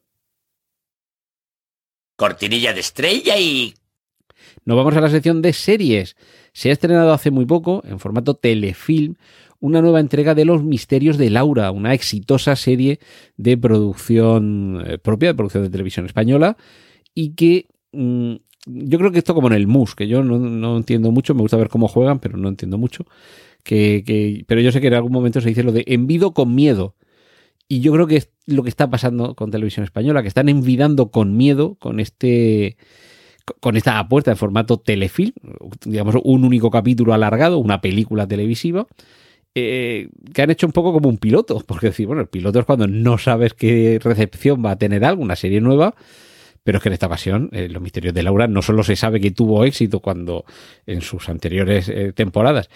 Cortinilla 2.15 2.73
de 2.73 2.81
estrella 2.81 3.39
y... 3.39 3.73
Nos 4.65 4.77
vamos 4.77 4.95
a 4.95 5.01
la 5.01 5.09
sección 5.09 5.41
de 5.41 5.53
series. 5.53 6.15
Se 6.53 6.69
ha 6.69 6.73
estrenado 6.73 7.11
hace 7.11 7.31
muy 7.31 7.45
poco, 7.45 7.81
en 7.87 7.99
formato 7.99 8.35
telefilm, 8.35 9.15
una 9.59 9.81
nueva 9.81 9.99
entrega 9.99 10.35
de 10.35 10.45
Los 10.45 10.63
Misterios 10.63 11.17
de 11.17 11.29
Laura, 11.29 11.71
una 11.71 11.93
exitosa 11.93 12.55
serie 12.55 12.99
de 13.37 13.57
producción 13.57 14.83
eh, 14.85 14.97
propia, 14.97 15.29
de 15.29 15.35
producción 15.35 15.63
de 15.63 15.69
televisión 15.69 16.05
española, 16.05 16.57
y 17.13 17.35
que 17.35 17.67
mm, 17.91 18.35
yo 18.65 18.99
creo 18.99 19.11
que 19.11 19.19
esto 19.19 19.33
como 19.33 19.47
en 19.47 19.53
el 19.53 19.67
MUS, 19.67 19.95
que 19.95 20.07
yo 20.07 20.23
no, 20.23 20.37
no, 20.37 20.77
entiendo 20.77 21.11
mucho, 21.11 21.33
me 21.33 21.41
gusta 21.41 21.57
ver 21.57 21.69
cómo 21.69 21.87
juegan, 21.87 22.19
pero 22.19 22.37
no 22.37 22.49
entiendo 22.49 22.77
mucho 22.77 23.05
que, 23.67 24.45
pero 24.47 24.61
yo 24.61 24.71
sé 24.71 24.79
que 24.79 24.87
en 24.87 24.93
algún 24.93 25.11
momento 25.11 25.41
se 25.41 25.49
dice 25.49 25.63
lo 25.63 25.71
de 25.71 25.83
envido 25.87 26.33
con 26.33 26.55
miedo. 26.55 26.95
Y 27.67 27.81
yo 27.81 27.91
creo 27.91 28.07
que 28.07 28.15
es 28.15 28.29
lo 28.45 28.63
que 28.63 28.69
está 28.69 28.89
pasando 28.89 29.35
con 29.35 29.51
televisión 29.51 29.83
española, 29.83 30.21
que 30.21 30.29
están 30.29 30.47
envidando 30.47 31.11
con 31.11 31.35
miedo 31.35 31.75
con 31.75 31.99
este 31.99 32.77
con 33.61 33.77
esta 33.77 33.97
apuesta 33.99 34.31
en 34.31 34.37
formato 34.37 34.77
telefilm, 34.77 35.33
digamos 35.85 36.15
un 36.23 36.43
único 36.43 36.69
capítulo 36.69 37.13
alargado, 37.13 37.59
una 37.59 37.79
película 37.79 38.27
televisiva, 38.27 38.87
eh, 39.59 40.09
que 40.33 40.41
han 40.41 40.49
hecho 40.49 40.67
un 40.67 40.73
poco 40.73 40.93
como 40.93 41.09
un 41.09 41.17
piloto, 41.17 41.61
porque 41.65 41.87
decir, 41.87 42.07
bueno, 42.07 42.21
el 42.21 42.27
piloto 42.27 42.59
es 42.59 42.65
cuando 42.65 42.87
no 42.87 43.17
sabes 43.17 43.53
qué 43.53 43.99
recepción 44.01 44.63
va 44.63 44.71
a 44.71 44.77
tener 44.77 45.03
algo, 45.05 45.21
una 45.21 45.35
serie 45.35 45.61
nueva, 45.61 45.95
pero 46.63 46.79
es 46.79 46.83
que 46.83 46.89
en 46.89 46.93
esta 46.93 47.07
ocasión, 47.07 47.49
eh, 47.53 47.69
Los 47.69 47.81
Misterios 47.81 48.13
de 48.13 48.23
Laura, 48.23 48.47
no 48.47 48.61
solo 48.61 48.83
se 48.83 48.97
sabe 48.97 49.21
que 49.21 49.31
tuvo 49.31 49.63
éxito 49.63 50.01
cuando 50.01 50.43
en 50.85 51.01
sus 51.01 51.29
anteriores 51.29 51.87
eh, 51.87 52.11
temporadas 52.13 52.69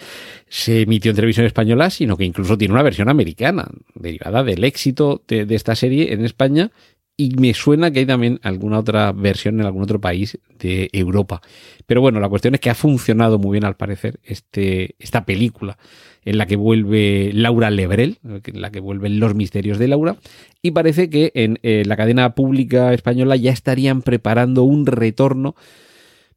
se 0.48 0.82
emitió 0.82 1.10
en 1.10 1.16
televisión 1.16 1.44
española, 1.44 1.90
sino 1.90 2.16
que 2.16 2.24
incluso 2.24 2.56
tiene 2.56 2.72
una 2.72 2.82
versión 2.82 3.10
americana, 3.10 3.68
derivada 3.94 4.44
del 4.44 4.64
éxito 4.64 5.22
de, 5.28 5.44
de 5.44 5.54
esta 5.54 5.74
serie 5.74 6.14
en 6.14 6.24
España 6.24 6.70
y 7.16 7.34
me 7.36 7.54
suena 7.54 7.90
que 7.90 8.00
hay 8.00 8.06
también 8.06 8.40
alguna 8.42 8.78
otra 8.78 9.12
versión 9.12 9.60
en 9.60 9.66
algún 9.66 9.82
otro 9.82 10.00
país 10.00 10.38
de 10.58 10.88
Europa. 10.92 11.40
Pero 11.86 12.00
bueno, 12.00 12.20
la 12.20 12.28
cuestión 12.28 12.54
es 12.54 12.60
que 12.60 12.70
ha 12.70 12.74
funcionado 12.74 13.38
muy 13.38 13.52
bien 13.52 13.64
al 13.64 13.76
parecer 13.76 14.18
este, 14.22 14.96
esta 14.98 15.24
película 15.24 15.78
en 16.24 16.38
la 16.38 16.46
que 16.46 16.56
vuelve 16.56 17.30
Laura 17.34 17.70
Lebrel, 17.70 18.18
en 18.22 18.60
la 18.60 18.70
que 18.70 18.80
vuelven 18.80 19.18
los 19.20 19.34
misterios 19.34 19.78
de 19.78 19.88
Laura, 19.88 20.16
y 20.62 20.70
parece 20.70 21.10
que 21.10 21.32
en 21.34 21.58
eh, 21.62 21.82
la 21.84 21.96
cadena 21.96 22.34
pública 22.34 22.92
española 22.94 23.36
ya 23.36 23.50
estarían 23.50 24.02
preparando 24.02 24.62
un 24.62 24.86
retorno, 24.86 25.56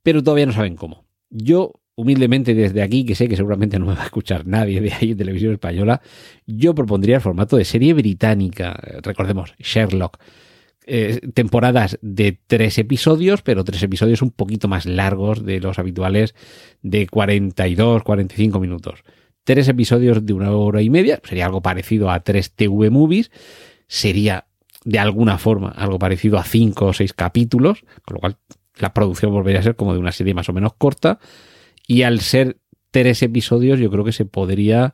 pero 0.04 0.24
todavía 0.24 0.48
no 0.48 0.54
saben 0.54 0.76
cómo. 0.76 1.06
Yo 1.30 1.74
humildemente 1.96 2.54
desde 2.54 2.82
aquí, 2.82 3.06
que 3.06 3.16
sé 3.16 3.30
que 3.30 3.36
seguramente 3.36 3.80
no 3.80 3.86
me 3.86 3.94
va 3.94 4.02
a 4.02 4.06
escuchar 4.06 4.46
nadie 4.46 4.82
de 4.82 4.92
ahí 4.94 5.12
en 5.12 5.18
televisión 5.18 5.54
española, 5.54 6.02
yo 6.46 6.76
propondría 6.76 7.16
el 7.16 7.22
formato 7.22 7.56
de 7.58 7.66
serie 7.66 7.94
británica. 7.94 8.78
Recordemos, 9.02 9.54
Sherlock. 9.60 10.18
Eh, 10.88 11.20
temporadas 11.34 11.98
de 12.04 12.38
tres 12.46 12.78
episodios, 12.78 13.42
pero 13.42 13.64
tres 13.64 13.82
episodios 13.82 14.22
un 14.22 14.30
poquito 14.30 14.68
más 14.68 14.86
largos 14.86 15.44
de 15.44 15.60
los 15.60 15.80
habituales 15.80 16.36
de 16.84 17.08
42, 17.08 18.04
45 18.04 18.60
minutos. 18.60 19.04
Tres 19.44 19.68
episodios 19.68 20.28
de 20.28 20.34
una 20.34 20.52
hora 20.52 20.84
y 20.84 20.92
media, 20.92 21.20
sería 21.24 21.48
algo 21.48 21.64
parecido 21.64 22.12
a 22.12 22.20
tres 22.20 22.52
TV 22.52 22.92
movies, 22.92 23.32
sería 23.88 24.46
de 24.84 25.00
alguna 25.00 25.40
forma 25.40 25.70
algo 25.70 25.98
parecido 25.98 26.38
a 26.38 26.44
cinco 26.44 26.86
o 26.86 26.94
seis 26.94 27.14
capítulos, 27.14 27.84
con 28.04 28.16
lo 28.16 28.20
cual 28.20 28.38
la 28.78 28.94
producción 28.94 29.32
volvería 29.32 29.62
a 29.62 29.64
ser 29.64 29.76
como 29.76 29.94
de 29.94 30.00
una 30.00 30.12
serie 30.12 30.36
más 30.36 30.50
o 30.50 30.54
menos 30.54 30.74
corta. 30.78 31.18
Y 31.88 32.04
al 32.04 32.20
ser 32.20 32.58
tres 32.92 33.24
episodios, 33.24 33.80
yo 33.80 33.90
creo 33.90 34.04
que 34.04 34.12
se 34.12 34.26
podría 34.26 34.94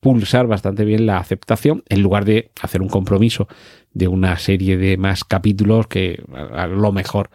pulsar 0.00 0.46
bastante 0.46 0.84
bien 0.84 1.06
la 1.06 1.18
aceptación 1.18 1.84
en 1.88 2.02
lugar 2.02 2.24
de 2.24 2.50
hacer 2.60 2.82
un 2.82 2.88
compromiso 2.88 3.48
de 3.92 4.08
una 4.08 4.38
serie 4.38 4.76
de 4.76 4.96
más 4.96 5.24
capítulos 5.24 5.86
que 5.86 6.22
a 6.52 6.66
lo 6.66 6.90
mejor 6.92 7.30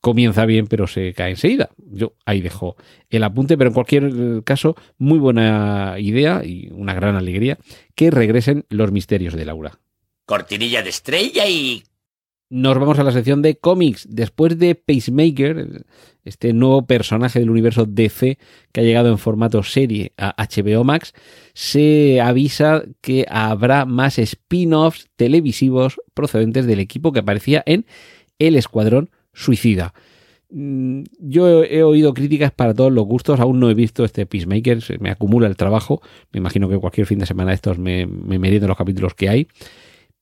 comienza 0.00 0.44
bien 0.44 0.66
pero 0.66 0.86
se 0.86 1.14
cae 1.14 1.30
enseguida. 1.30 1.70
Yo 1.78 2.14
ahí 2.26 2.40
dejo 2.40 2.76
el 3.08 3.24
apunte, 3.24 3.56
pero 3.56 3.68
en 3.68 3.74
cualquier 3.74 4.44
caso, 4.44 4.76
muy 4.98 5.18
buena 5.18 5.96
idea 5.98 6.42
y 6.44 6.68
una 6.72 6.92
gran 6.94 7.16
alegría 7.16 7.58
que 7.94 8.10
regresen 8.10 8.66
los 8.68 8.92
misterios 8.92 9.34
de 9.34 9.44
Laura. 9.46 9.78
Cortinilla 10.26 10.82
de 10.82 10.90
estrella 10.90 11.46
y 11.48 11.82
nos 12.52 12.78
vamos 12.78 12.98
a 12.98 13.02
la 13.02 13.12
sección 13.12 13.40
de 13.40 13.56
cómics. 13.56 14.06
Después 14.10 14.58
de 14.58 14.74
Pacemaker, 14.74 15.86
este 16.22 16.52
nuevo 16.52 16.86
personaje 16.86 17.38
del 17.38 17.48
universo 17.48 17.86
DC 17.86 18.36
que 18.72 18.80
ha 18.80 18.84
llegado 18.84 19.08
en 19.08 19.16
formato 19.16 19.62
serie 19.62 20.12
a 20.18 20.34
HBO 20.36 20.84
Max, 20.84 21.14
se 21.54 22.20
avisa 22.20 22.82
que 23.00 23.24
habrá 23.30 23.86
más 23.86 24.18
spin-offs 24.18 25.08
televisivos 25.16 25.98
procedentes 26.12 26.66
del 26.66 26.80
equipo 26.80 27.10
que 27.10 27.20
aparecía 27.20 27.62
en 27.64 27.86
El 28.38 28.56
Escuadrón 28.56 29.08
Suicida. 29.32 29.94
Mm, 30.50 31.04
yo 31.20 31.64
he 31.64 31.82
oído 31.82 32.12
críticas 32.12 32.52
para 32.52 32.74
todos 32.74 32.92
los 32.92 33.06
gustos, 33.06 33.40
aún 33.40 33.60
no 33.60 33.70
he 33.70 33.74
visto 33.74 34.04
este 34.04 34.26
Peacemaker, 34.26 34.82
se 34.82 34.98
me 34.98 35.08
acumula 35.08 35.46
el 35.46 35.56
trabajo, 35.56 36.02
me 36.32 36.38
imagino 36.38 36.68
que 36.68 36.76
cualquier 36.76 37.06
fin 37.06 37.18
de 37.18 37.24
semana 37.24 37.54
estos 37.54 37.78
me, 37.78 38.04
me 38.04 38.60
los 38.60 38.76
capítulos 38.76 39.14
que 39.14 39.30
hay. 39.30 39.48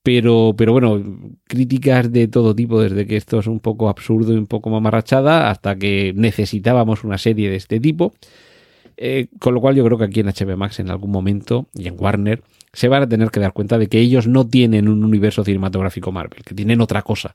Pero, 0.02 0.54
pero 0.56 0.72
bueno, 0.72 1.02
críticas 1.46 2.10
de 2.10 2.26
todo 2.26 2.54
tipo, 2.54 2.80
desde 2.80 3.06
que 3.06 3.16
esto 3.16 3.38
es 3.38 3.46
un 3.46 3.60
poco 3.60 3.88
absurdo 3.88 4.32
y 4.32 4.36
un 4.36 4.46
poco 4.46 4.70
mamarrachada, 4.70 5.50
hasta 5.50 5.76
que 5.76 6.12
necesitábamos 6.16 7.04
una 7.04 7.18
serie 7.18 7.50
de 7.50 7.56
este 7.56 7.80
tipo. 7.80 8.14
Eh, 8.96 9.28
con 9.38 9.54
lo 9.54 9.60
cual 9.60 9.76
yo 9.76 9.84
creo 9.84 9.96
que 9.96 10.04
aquí 10.04 10.20
en 10.20 10.26
HBO 10.26 10.58
Max 10.58 10.78
en 10.78 10.90
algún 10.90 11.10
momento 11.10 11.68
y 11.74 11.88
en 11.88 11.96
Warner 11.98 12.42
se 12.74 12.88
van 12.88 13.02
a 13.02 13.08
tener 13.08 13.30
que 13.30 13.40
dar 13.40 13.54
cuenta 13.54 13.78
de 13.78 13.86
que 13.86 13.98
ellos 13.98 14.26
no 14.26 14.46
tienen 14.46 14.88
un 14.88 15.04
universo 15.04 15.42
cinematográfico 15.42 16.12
Marvel, 16.12 16.44
que 16.44 16.54
tienen 16.54 16.80
otra 16.80 17.02
cosa. 17.02 17.34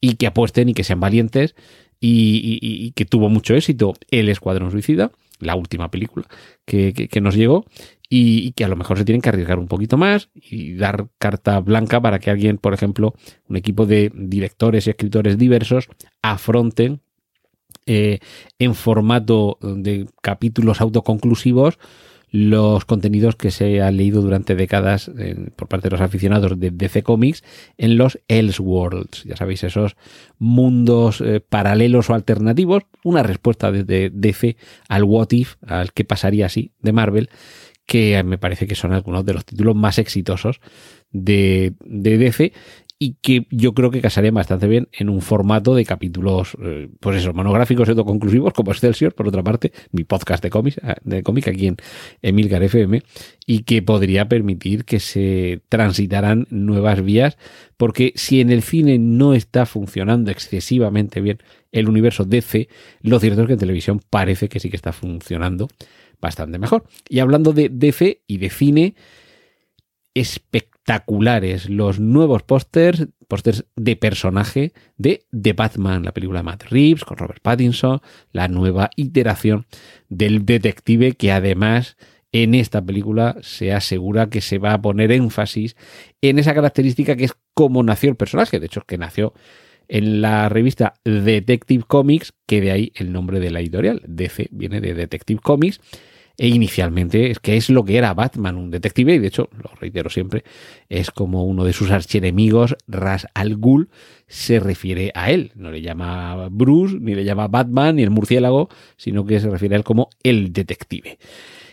Y 0.00 0.16
que 0.16 0.26
apuesten 0.26 0.68
y 0.68 0.74
que 0.74 0.84
sean 0.84 1.00
valientes 1.00 1.54
y, 2.00 2.92
que 2.92 3.04
tuvo 3.04 3.28
mucho 3.28 3.54
éxito 3.54 3.94
El 4.10 4.28
Escuadrón 4.28 4.70
Suicida, 4.70 5.10
la 5.38 5.54
última 5.54 5.90
película 5.90 6.26
que, 6.64 6.92
que 6.94 7.20
nos 7.20 7.34
llegó 7.34 7.64
y, 8.08 8.52
que 8.52 8.64
a 8.64 8.68
lo 8.68 8.76
mejor 8.76 8.98
se 8.98 9.04
tienen 9.04 9.20
que 9.20 9.28
arriesgar 9.28 9.58
un 9.58 9.68
poquito 9.68 9.96
más 9.96 10.28
y 10.34 10.74
dar 10.74 11.08
carta 11.18 11.58
blanca 11.60 12.00
para 12.00 12.18
que 12.18 12.30
alguien, 12.30 12.58
por 12.58 12.74
ejemplo, 12.74 13.14
un 13.48 13.56
equipo 13.56 13.86
de 13.86 14.12
directores 14.14 14.86
y 14.86 14.90
escritores 14.90 15.38
diversos 15.38 15.88
afronten 16.22 17.00
eh, 17.86 18.20
en 18.58 18.74
formato 18.74 19.58
de 19.60 20.08
capítulos 20.22 20.80
autoconclusivos 20.80 21.78
los 22.30 22.84
contenidos 22.84 23.36
que 23.36 23.50
se 23.50 23.80
han 23.80 23.96
leído 23.96 24.20
durante 24.20 24.54
décadas 24.54 25.10
por 25.54 25.68
parte 25.68 25.88
de 25.88 25.92
los 25.92 26.00
aficionados 26.00 26.58
de 26.58 26.70
DC 26.70 27.02
Comics 27.02 27.44
en 27.78 27.96
los 27.96 28.18
Elseworlds, 28.28 29.24
ya 29.24 29.36
sabéis, 29.36 29.64
esos 29.64 29.96
mundos 30.38 31.20
eh, 31.20 31.40
paralelos 31.40 32.10
o 32.10 32.14
alternativos, 32.14 32.82
una 33.04 33.22
respuesta 33.22 33.70
desde 33.70 34.10
DC 34.10 34.56
al 34.88 35.04
What 35.04 35.28
If, 35.30 35.54
al 35.66 35.92
que 35.92 36.04
pasaría 36.04 36.46
así 36.46 36.72
de 36.80 36.92
Marvel, 36.92 37.30
que 37.86 38.22
me 38.24 38.38
parece 38.38 38.66
que 38.66 38.74
son 38.74 38.92
algunos 38.92 39.24
de 39.24 39.34
los 39.34 39.44
títulos 39.44 39.76
más 39.76 39.98
exitosos 39.98 40.60
de, 41.12 41.74
de 41.84 42.18
DC 42.18 42.52
y 42.98 43.14
que 43.20 43.46
yo 43.50 43.74
creo 43.74 43.90
que 43.90 44.00
casarían 44.00 44.34
bastante 44.34 44.66
bien 44.66 44.88
en 44.92 45.10
un 45.10 45.20
formato 45.20 45.74
de 45.74 45.84
capítulos, 45.84 46.56
eh, 46.62 46.88
pues 47.00 47.18
eso, 47.18 47.34
monográficos 47.34 47.88
autoconclusivos, 47.90 48.54
como 48.54 48.72
Excelsior, 48.72 49.14
por 49.14 49.28
otra 49.28 49.42
parte, 49.42 49.72
mi 49.92 50.04
podcast 50.04 50.42
de 50.42 50.48
cómics, 50.48 50.78
eh, 50.78 50.94
de 51.04 51.22
cómic 51.22 51.48
aquí 51.48 51.66
en 51.66 51.76
Emilcar 52.22 52.62
FM, 52.62 53.02
y 53.46 53.64
que 53.64 53.82
podría 53.82 54.28
permitir 54.28 54.86
que 54.86 54.98
se 55.00 55.60
transitaran 55.68 56.46
nuevas 56.48 57.04
vías, 57.04 57.36
porque 57.76 58.12
si 58.16 58.40
en 58.40 58.50
el 58.50 58.62
cine 58.62 58.98
no 58.98 59.34
está 59.34 59.66
funcionando 59.66 60.30
excesivamente 60.30 61.20
bien 61.20 61.38
el 61.72 61.90
universo 61.90 62.24
DC, 62.24 62.68
lo 63.02 63.20
cierto 63.20 63.42
es 63.42 63.46
que 63.46 63.52
en 63.54 63.58
televisión 63.58 64.00
parece 64.08 64.48
que 64.48 64.58
sí 64.58 64.70
que 64.70 64.76
está 64.76 64.92
funcionando 64.92 65.68
bastante 66.18 66.58
mejor. 66.58 66.84
Y 67.10 67.18
hablando 67.18 67.52
de 67.52 67.68
DC 67.68 68.22
y 68.26 68.38
de 68.38 68.48
cine, 68.48 68.94
espectaculares 70.86 71.68
los 71.68 71.98
nuevos 71.98 72.44
pósters, 72.44 73.08
pósters 73.26 73.64
de 73.74 73.96
personaje 73.96 74.72
de 74.96 75.26
The 75.32 75.52
Batman, 75.52 76.04
la 76.04 76.12
película 76.12 76.38
de 76.38 76.44
Matt 76.44 76.64
Reeves 76.70 77.04
con 77.04 77.16
Robert 77.16 77.42
Pattinson, 77.42 78.00
la 78.30 78.46
nueva 78.46 78.90
iteración 78.94 79.66
del 80.08 80.46
detective 80.46 81.14
que 81.14 81.32
además 81.32 81.96
en 82.30 82.54
esta 82.54 82.84
película 82.84 83.36
se 83.40 83.72
asegura 83.72 84.30
que 84.30 84.40
se 84.40 84.58
va 84.58 84.74
a 84.74 84.80
poner 84.80 85.10
énfasis 85.10 85.74
en 86.20 86.38
esa 86.38 86.54
característica 86.54 87.16
que 87.16 87.24
es 87.24 87.32
como 87.52 87.82
nació 87.82 88.10
el 88.10 88.16
personaje, 88.16 88.60
de 88.60 88.66
hecho 88.66 88.82
que 88.82 88.96
nació 88.96 89.34
en 89.88 90.20
la 90.20 90.48
revista 90.48 90.94
Detective 91.04 91.82
Comics, 91.84 92.32
que 92.46 92.60
de 92.60 92.70
ahí 92.70 92.92
el 92.94 93.12
nombre 93.12 93.40
de 93.40 93.50
la 93.50 93.58
editorial. 93.58 94.02
DC 94.06 94.48
viene 94.52 94.80
de 94.80 94.94
Detective 94.94 95.40
Comics. 95.42 95.80
E 96.38 96.48
inicialmente 96.48 97.30
es 97.30 97.38
que 97.38 97.56
es 97.56 97.70
lo 97.70 97.84
que 97.84 97.96
era 97.96 98.12
Batman, 98.14 98.56
un 98.56 98.70
detective, 98.70 99.14
y 99.14 99.18
de 99.18 99.28
hecho, 99.28 99.48
lo 99.52 99.70
reitero 99.80 100.10
siempre, 100.10 100.44
es 100.88 101.10
como 101.10 101.44
uno 101.44 101.64
de 101.64 101.72
sus 101.72 101.90
archienemigos, 101.90 102.76
Ras 102.86 103.26
Al 103.34 103.56
Ghul, 103.56 103.88
se 104.26 104.60
refiere 104.60 105.12
a 105.14 105.30
él. 105.30 105.52
No 105.54 105.70
le 105.70 105.80
llama 105.80 106.48
Bruce, 106.50 106.96
ni 107.00 107.14
le 107.14 107.24
llama 107.24 107.48
Batman, 107.48 107.96
ni 107.96 108.02
el 108.02 108.10
murciélago, 108.10 108.68
sino 108.96 109.24
que 109.24 109.40
se 109.40 109.48
refiere 109.48 109.74
a 109.74 109.78
él 109.78 109.84
como 109.84 110.10
el 110.22 110.52
detective. 110.52 111.18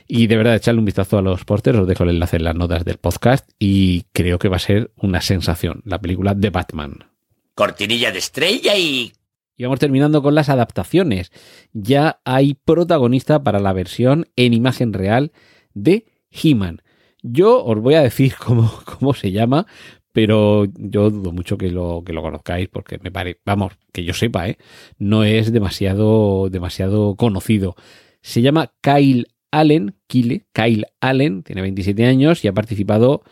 Y 0.08 0.28
de 0.28 0.38
verdad, 0.38 0.56
echarle 0.56 0.80
un 0.80 0.86
vistazo 0.86 1.18
a 1.18 1.22
los 1.22 1.46
pósters, 1.46 1.80
os 1.80 1.88
dejo 1.88 2.04
el 2.04 2.12
enlace 2.12 2.38
en 2.38 2.44
las 2.44 2.56
notas 2.56 2.86
del 2.86 2.98
podcast 2.98 3.50
y 3.60 4.04
creo 4.12 4.40
que 4.40 4.50
va 4.50 4.58
a 4.58 4.60
ser 4.60 4.92
una 4.98 5.22
sensación, 5.22 5.82
la 5.86 6.00
película 6.00 6.34
de 6.36 6.50
Batman 6.50 7.14
cortinilla 7.56 8.12
de 8.12 8.20
estrella 8.20 8.76
y... 8.78 9.14
Y 9.56 9.64
vamos 9.64 9.80
terminando 9.80 10.22
con 10.22 10.36
las 10.36 10.50
adaptaciones. 10.50 11.32
Ya 11.74 12.20
hay 12.26 12.56
protagonista 12.56 13.44
para 13.44 13.60
la 13.60 13.74
versión 13.74 14.28
en 14.36 14.54
imagen 14.54 14.94
real 14.94 15.32
de 15.74 16.06
He-Man. 16.32 16.82
Yo 17.22 17.64
os 17.64 17.80
voy 17.80 17.96
a 17.96 18.02
decir 18.02 18.34
cómo, 18.44 18.72
cómo 18.86 19.14
se 19.14 19.32
llama, 19.32 19.68
pero 20.12 20.66
yo 20.66 21.10
dudo 21.10 21.32
mucho 21.32 21.58
que 21.58 21.70
lo, 21.72 22.04
que 22.06 22.14
lo 22.14 22.22
conozcáis 22.22 22.70
porque 22.70 23.00
me 23.02 23.12
parece, 23.12 23.40
vamos, 23.46 23.74
que 23.92 24.04
yo 24.04 24.14
sepa, 24.14 24.48
¿eh? 24.48 24.58
no 24.98 25.24
es 25.24 25.52
demasiado, 25.52 26.50
demasiado 26.50 27.16
conocido. 27.16 27.76
Se 28.22 28.42
llama 28.42 28.72
Kyle 28.82 29.28
Allen, 29.52 29.96
Kyle, 30.08 30.46
Kyle 30.54 30.86
Allen, 31.02 31.44
tiene 31.44 31.62
27 31.62 32.06
años 32.06 32.44
y 32.44 32.48
ha 32.48 32.54
participado 32.54 33.24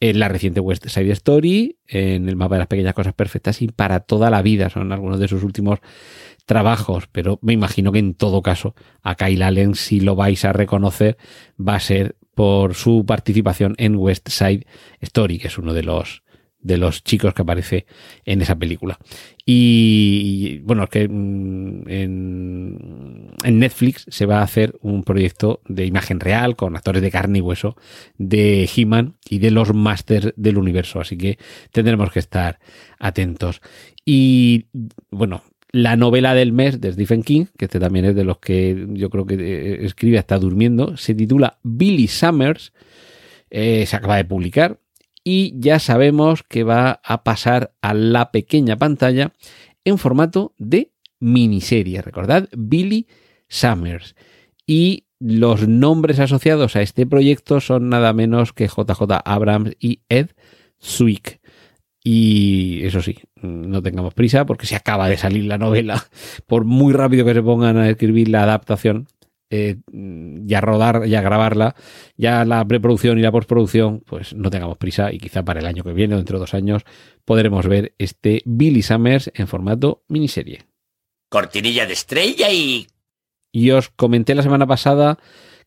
en 0.00 0.18
la 0.20 0.28
reciente 0.28 0.60
West 0.60 0.86
Side 0.86 1.10
Story, 1.12 1.78
en 1.86 2.28
el 2.28 2.36
mapa 2.36 2.54
de 2.54 2.60
las 2.60 2.68
pequeñas 2.68 2.94
cosas 2.94 3.14
perfectas 3.14 3.62
y 3.62 3.68
para 3.68 4.00
toda 4.00 4.30
la 4.30 4.42
vida. 4.42 4.70
Son 4.70 4.92
algunos 4.92 5.18
de 5.18 5.28
sus 5.28 5.42
últimos 5.42 5.80
trabajos, 6.46 7.08
pero 7.10 7.38
me 7.42 7.52
imagino 7.52 7.92
que 7.92 7.98
en 7.98 8.14
todo 8.14 8.42
caso 8.42 8.74
a 9.02 9.16
Kyle 9.16 9.42
Allen, 9.42 9.74
si 9.74 10.00
lo 10.00 10.14
vais 10.16 10.44
a 10.44 10.52
reconocer, 10.52 11.18
va 11.58 11.74
a 11.74 11.80
ser 11.80 12.16
por 12.34 12.74
su 12.74 13.04
participación 13.04 13.74
en 13.78 13.96
West 13.96 14.28
Side 14.28 14.66
Story, 15.00 15.38
que 15.38 15.48
es 15.48 15.58
uno 15.58 15.74
de 15.74 15.82
los 15.82 16.22
de 16.68 16.76
los 16.76 17.02
chicos 17.02 17.32
que 17.32 17.42
aparece 17.42 17.86
en 18.26 18.42
esa 18.42 18.56
película. 18.56 18.98
Y, 19.44 20.58
bueno, 20.58 20.84
es 20.84 20.90
que 20.90 21.08
mm, 21.08 21.88
en, 21.88 23.58
Netflix 23.58 24.04
se 24.08 24.26
va 24.26 24.40
a 24.40 24.42
hacer 24.42 24.78
un 24.82 25.02
proyecto 25.02 25.62
de 25.66 25.86
imagen 25.86 26.20
real 26.20 26.54
con 26.56 26.76
actores 26.76 27.00
de 27.00 27.10
carne 27.10 27.38
y 27.38 27.40
hueso 27.40 27.74
de 28.18 28.68
He-Man 28.76 29.16
y 29.28 29.38
de 29.38 29.50
los 29.50 29.72
Masters 29.72 30.34
del 30.36 30.58
universo. 30.58 31.00
Así 31.00 31.16
que 31.16 31.38
tendremos 31.72 32.12
que 32.12 32.18
estar 32.18 32.58
atentos. 32.98 33.62
Y 34.04 34.66
bueno, 35.10 35.42
la 35.72 35.96
novela 35.96 36.34
del 36.34 36.52
mes 36.52 36.82
de 36.82 36.92
Stephen 36.92 37.22
King, 37.22 37.46
que 37.56 37.64
este 37.64 37.80
también 37.80 38.04
es 38.04 38.14
de 38.14 38.24
los 38.24 38.38
que 38.38 38.86
yo 38.90 39.08
creo 39.08 39.24
que 39.24 39.34
eh, 39.34 39.84
escribe 39.86 40.18
hasta 40.18 40.38
durmiendo, 40.38 40.98
se 40.98 41.14
titula 41.14 41.58
Billy 41.62 42.06
Summers. 42.06 42.74
Eh, 43.50 43.86
se 43.86 43.96
acaba 43.96 44.16
de 44.16 44.26
publicar 44.26 44.78
y 45.30 45.52
ya 45.58 45.78
sabemos 45.78 46.42
que 46.42 46.64
va 46.64 47.02
a 47.04 47.22
pasar 47.22 47.74
a 47.82 47.92
la 47.92 48.30
pequeña 48.30 48.78
pantalla 48.78 49.34
en 49.84 49.98
formato 49.98 50.54
de 50.56 50.92
miniserie. 51.20 52.00
Recordad, 52.00 52.48
Billy 52.56 53.06
Summers. 53.46 54.16
y 54.66 55.04
los 55.20 55.68
nombres 55.68 56.18
asociados 56.18 56.76
a 56.76 56.80
este 56.80 57.04
proyecto 57.04 57.60
son 57.60 57.90
nada 57.90 58.14
menos 58.14 58.54
que 58.54 58.68
JJ 58.68 59.02
Abrams 59.22 59.76
y 59.78 60.00
Ed 60.08 60.30
Zwick. 60.82 61.40
Y 62.02 62.80
eso 62.84 63.02
sí, 63.02 63.18
no 63.42 63.82
tengamos 63.82 64.14
prisa 64.14 64.46
porque 64.46 64.66
se 64.66 64.76
acaba 64.76 65.10
de 65.10 65.18
salir 65.18 65.44
la 65.44 65.58
novela. 65.58 66.06
Por 66.46 66.64
muy 66.64 66.94
rápido 66.94 67.26
que 67.26 67.34
se 67.34 67.42
pongan 67.42 67.76
a 67.76 67.90
escribir 67.90 68.30
la 68.30 68.44
adaptación 68.44 69.08
eh, 69.50 69.76
y 69.92 70.54
a 70.54 70.60
rodar 70.60 71.06
y 71.06 71.14
a 71.14 71.22
grabarla, 71.22 71.74
ya 72.16 72.44
la 72.44 72.64
preproducción 72.66 73.18
y 73.18 73.22
la 73.22 73.32
postproducción, 73.32 74.00
pues 74.00 74.34
no 74.34 74.50
tengamos 74.50 74.76
prisa 74.76 75.12
y 75.12 75.18
quizá 75.18 75.44
para 75.44 75.60
el 75.60 75.66
año 75.66 75.84
que 75.84 75.92
viene 75.92 76.14
o 76.14 76.18
dentro 76.18 76.38
de 76.38 76.40
dos 76.40 76.54
años 76.54 76.82
podremos 77.24 77.66
ver 77.66 77.94
este 77.98 78.42
Billy 78.44 78.82
Summers 78.82 79.30
en 79.34 79.48
formato 79.48 80.04
miniserie. 80.08 80.66
Cortinilla 81.30 81.86
de 81.86 81.92
estrella 81.92 82.50
y... 82.50 82.86
Y 83.50 83.70
os 83.70 83.88
comenté 83.88 84.34
la 84.34 84.42
semana 84.42 84.66
pasada 84.66 85.18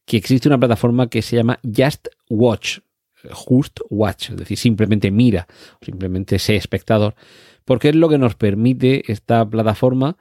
que 0.06 0.18
existe 0.18 0.48
una 0.48 0.60
plataforma 0.60 1.10
que 1.10 1.22
se 1.22 1.36
llama 1.36 1.60
Just 1.64 2.08
Watch, 2.30 2.80
Just 3.24 3.80
Watch, 3.90 4.30
es 4.32 4.38
decir, 4.38 4.58
simplemente 4.58 5.12
mira, 5.12 5.48
simplemente 5.82 6.40
sé 6.40 6.56
espectador, 6.56 7.16
porque 7.66 7.90
es 7.90 7.96
lo 7.96 8.10
que 8.10 8.18
nos 8.18 8.36
permite 8.36 9.12
esta 9.12 9.48
plataforma 9.48 10.18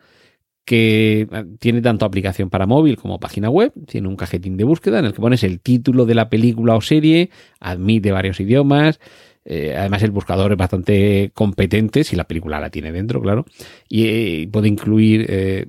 que 0.71 1.27
tiene 1.59 1.83
tanto 1.83 2.07
aplicación 2.07 2.49
para 2.49 2.65
móvil 2.65 2.97
como 2.97 3.19
página 3.19 3.50
web, 3.50 3.73
tiene 3.89 4.07
un 4.07 4.15
cajetín 4.15 4.57
de 4.57 4.62
búsqueda 4.62 5.00
en 5.00 5.05
el 5.05 5.12
que 5.12 5.21
pones 5.21 5.43
el 5.43 5.59
título 5.59 6.07
de 6.07 6.15
la 6.15 6.31
película 6.31 6.77
o 6.77 6.81
serie, 6.81 7.31
admite 7.59 8.12
varios 8.12 8.39
idiomas, 8.39 9.00
eh, 9.45 9.75
además 9.77 10.05
el 10.05 10.12
buscador 10.12 10.53
es 10.53 10.59
bastante 10.59 11.33
competente, 11.35 12.05
si 12.05 12.15
la 12.15 12.23
película 12.23 12.61
la 12.61 12.71
tiene 12.71 12.93
dentro, 12.93 13.21
claro, 13.21 13.47
y 13.89 14.05
eh, 14.07 14.49
puede 14.53 14.69
incluir 14.69 15.27
eh, 15.29 15.67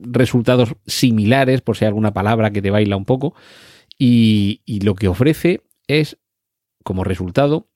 resultados 0.00 0.76
similares 0.86 1.60
por 1.60 1.76
si 1.76 1.84
hay 1.84 1.88
alguna 1.88 2.14
palabra 2.14 2.52
que 2.52 2.62
te 2.62 2.70
baila 2.70 2.96
un 2.96 3.04
poco, 3.04 3.34
y 3.98 4.60
lo 4.84 4.94
que 4.94 5.08
ofrece 5.08 5.62
es 5.88 6.18
como 6.84 7.02
resultado 7.02 7.66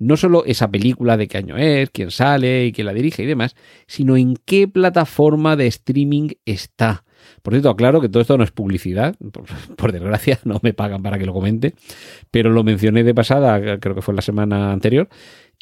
no 0.00 0.16
solo 0.16 0.44
esa 0.46 0.70
película 0.70 1.16
de 1.16 1.28
qué 1.28 1.38
año 1.38 1.56
es, 1.56 1.90
quién 1.90 2.10
sale 2.10 2.66
y 2.66 2.72
quién 2.72 2.86
la 2.86 2.94
dirige 2.94 3.22
y 3.22 3.26
demás, 3.26 3.54
sino 3.86 4.16
en 4.16 4.34
qué 4.44 4.66
plataforma 4.66 5.54
de 5.54 5.68
streaming 5.68 6.30
está. 6.46 7.04
Por 7.42 7.52
cierto, 7.52 7.68
aclaro 7.68 8.00
que 8.00 8.08
todo 8.08 8.22
esto 8.22 8.38
no 8.38 8.42
es 8.44 8.50
publicidad, 8.50 9.14
por, 9.76 9.92
desgracia 9.92 10.40
no 10.44 10.58
me 10.62 10.72
pagan 10.72 11.02
para 11.02 11.18
que 11.18 11.26
lo 11.26 11.34
comente, 11.34 11.74
pero 12.30 12.50
lo 12.50 12.64
mencioné 12.64 13.04
de 13.04 13.14
pasada, 13.14 13.78
creo 13.78 13.94
que 13.94 14.02
fue 14.02 14.14
la 14.14 14.22
semana 14.22 14.72
anterior, 14.72 15.08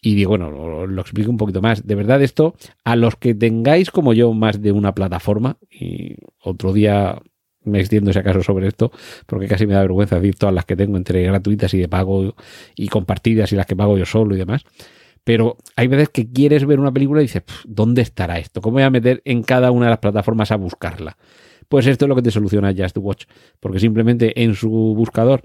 y 0.01 0.15
digo, 0.15 0.31
bueno, 0.31 0.51
lo, 0.53 0.87
lo, 0.87 1.03
explico 1.03 1.29
un 1.29 1.37
poquito 1.37 1.61
más. 1.61 1.85
De 1.85 1.97
verdad, 1.97 2.23
esto, 2.23 2.55
a 2.85 2.95
los 2.95 3.17
que 3.17 3.35
tengáis 3.35 3.91
como 3.91 4.13
yo 4.13 4.33
más 4.33 4.63
de 4.63 4.71
una 4.71 4.95
plataforma, 4.95 5.57
y 5.69 6.15
otro 6.41 6.73
día 6.73 7.21
me 7.69 7.81
extiendo 7.81 8.13
si 8.13 8.19
acaso 8.19 8.43
sobre 8.43 8.69
esto, 8.69 8.91
porque 9.27 9.47
casi 9.47 9.67
me 9.67 9.75
da 9.75 9.83
vergüenza 9.83 10.17
decir 10.17 10.37
todas 10.37 10.55
las 10.55 10.65
que 10.65 10.77
tengo 10.77 10.97
entre 10.97 11.23
gratuitas 11.23 11.73
y 11.75 11.79
de 11.79 11.89
pago 11.89 12.35
y 12.75 12.89
compartidas 12.89 13.53
y 13.53 13.57
las 13.57 13.67
que 13.67 13.77
pago 13.77 13.97
yo 13.99 14.07
solo 14.07 14.35
y 14.35 14.39
demás. 14.39 14.65
Pero 15.25 15.59
hay 15.77 15.89
veces 15.89 16.09
que 16.09 16.31
quieres 16.33 16.65
ver 16.65 16.81
una 16.81 16.93
película 16.93 17.21
y 17.21 17.25
dices, 17.25 17.43
¿dónde 17.67 18.03
estará 18.03 18.39
esto? 18.39 18.63
¿Cómo 18.63 18.75
voy 18.75 18.83
a 18.83 18.91
meter 18.91 19.21
en 19.25 19.43
cada 19.43 19.71
una 19.71 19.87
de 19.87 19.91
las 19.91 19.99
plataformas 19.99 20.51
a 20.53 20.57
buscarla? 20.57 21.19
Pues 21.69 21.87
esto 21.87 22.07
es 22.07 22.09
lo 22.09 22.17
que 22.17 22.23
te 22.23 22.31
soluciona 22.31 22.75
Just 22.75 22.97
Watch, 22.97 23.25
porque 23.61 23.79
simplemente 23.79 24.43
en 24.43 24.55
su 24.55 24.71
buscador 24.71 25.43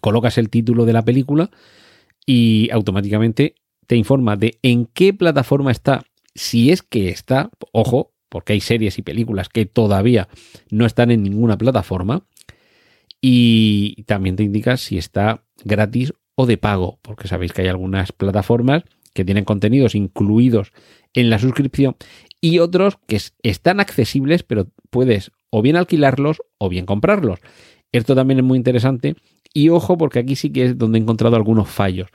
colocas 0.00 0.38
el 0.38 0.48
título 0.48 0.86
de 0.86 0.94
la 0.94 1.04
película 1.04 1.50
y 2.24 2.70
automáticamente 2.72 3.56
te 3.86 3.96
informa 3.96 4.36
de 4.36 4.58
en 4.62 4.86
qué 4.86 5.12
plataforma 5.12 5.70
está, 5.70 6.02
si 6.34 6.70
es 6.70 6.82
que 6.82 7.10
está, 7.10 7.50
ojo, 7.72 8.13
porque 8.34 8.52
hay 8.52 8.60
series 8.60 8.98
y 8.98 9.02
películas 9.02 9.48
que 9.48 9.64
todavía 9.64 10.26
no 10.68 10.86
están 10.86 11.12
en 11.12 11.22
ninguna 11.22 11.56
plataforma. 11.56 12.26
Y 13.20 14.02
también 14.08 14.34
te 14.34 14.42
indica 14.42 14.76
si 14.76 14.98
está 14.98 15.44
gratis 15.64 16.14
o 16.34 16.44
de 16.44 16.58
pago, 16.58 16.98
porque 17.00 17.28
sabéis 17.28 17.52
que 17.52 17.62
hay 17.62 17.68
algunas 17.68 18.10
plataformas 18.10 18.82
que 19.14 19.24
tienen 19.24 19.44
contenidos 19.44 19.94
incluidos 19.94 20.72
en 21.12 21.30
la 21.30 21.38
suscripción 21.38 21.94
y 22.40 22.58
otros 22.58 22.98
que 23.06 23.20
están 23.44 23.78
accesibles, 23.78 24.42
pero 24.42 24.66
puedes 24.90 25.30
o 25.50 25.62
bien 25.62 25.76
alquilarlos 25.76 26.42
o 26.58 26.68
bien 26.68 26.86
comprarlos. 26.86 27.38
Esto 27.92 28.16
también 28.16 28.40
es 28.40 28.44
muy 28.44 28.58
interesante 28.58 29.14
y 29.52 29.68
ojo 29.68 29.96
porque 29.96 30.18
aquí 30.18 30.34
sí 30.34 30.50
que 30.50 30.64
es 30.64 30.76
donde 30.76 30.98
he 30.98 31.02
encontrado 31.02 31.36
algunos 31.36 31.68
fallos 31.68 32.08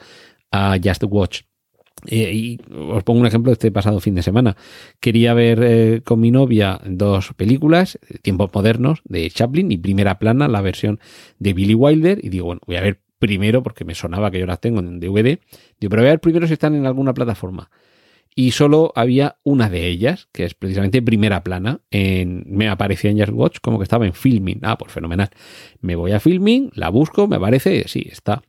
a 0.52 0.78
Just 0.84 1.06
Watch. 1.08 1.44
Y 2.06 2.60
os 2.72 3.04
pongo 3.04 3.20
un 3.20 3.26
ejemplo 3.26 3.50
de 3.50 3.54
este 3.54 3.72
pasado 3.72 4.00
fin 4.00 4.16
de 4.16 4.24
semana. 4.24 4.56
Quería 5.00 5.34
ver 5.34 5.60
eh, 5.64 6.02
con 6.04 6.20
mi 6.20 6.32
novia 6.32 6.80
dos 6.86 7.34
películas, 7.36 8.00
Tiempos 8.22 8.50
Modernos, 8.54 9.02
de 9.06 9.30
Chaplin 9.30 9.72
y 9.72 9.78
Primera 9.78 10.20
Plana, 10.20 10.48
la 10.48 10.62
versión 10.62 11.00
de 11.40 11.54
Billy 11.54 11.76
Wilder. 11.76 12.24
Y 12.24 12.30
digo, 12.30 12.48
bueno, 12.48 12.62
voy 12.66 12.78
a 12.78 12.82
ver 12.82 13.00
primero, 13.20 13.62
porque 13.64 13.86
me 13.86 13.96
sonaba 13.96 14.32
que 14.32 14.40
yo 14.40 14.46
las 14.46 14.62
tengo 14.62 14.80
en 14.80 15.00
DVD. 15.00 15.40
Digo, 15.80 15.90
pero 15.90 16.02
voy 16.02 16.08
a 16.08 16.14
ver 16.14 16.22
primero 16.22 16.48
si 16.48 16.54
están 16.54 16.76
en 16.76 16.86
alguna 16.86 17.14
plataforma. 17.14 17.70
Y 18.36 18.52
solo 18.52 18.94
había 18.96 19.38
una 19.44 19.70
de 19.70 19.88
ellas, 19.88 20.30
que 20.32 20.46
es 20.46 20.54
precisamente 20.54 21.02
Primera 21.02 21.44
Plana. 21.44 21.82
En, 21.92 22.46
me 22.48 22.70
aparecía 22.70 23.12
en 23.12 23.20
Just 23.20 23.34
Watch 23.34 23.58
como 23.62 23.80
que 23.80 23.84
estaba 23.84 24.06
en 24.06 24.14
Filming. 24.14 24.60
Ah, 24.62 24.78
pues 24.78 24.94
fenomenal. 24.94 25.30
Me 25.82 25.96
voy 25.96 26.12
a 26.12 26.20
Filming, 26.20 26.72
la 26.74 26.90
busco, 26.90 27.28
me 27.28 27.36
aparece, 27.36 27.86
sí, 27.88 28.08
está 28.10 28.42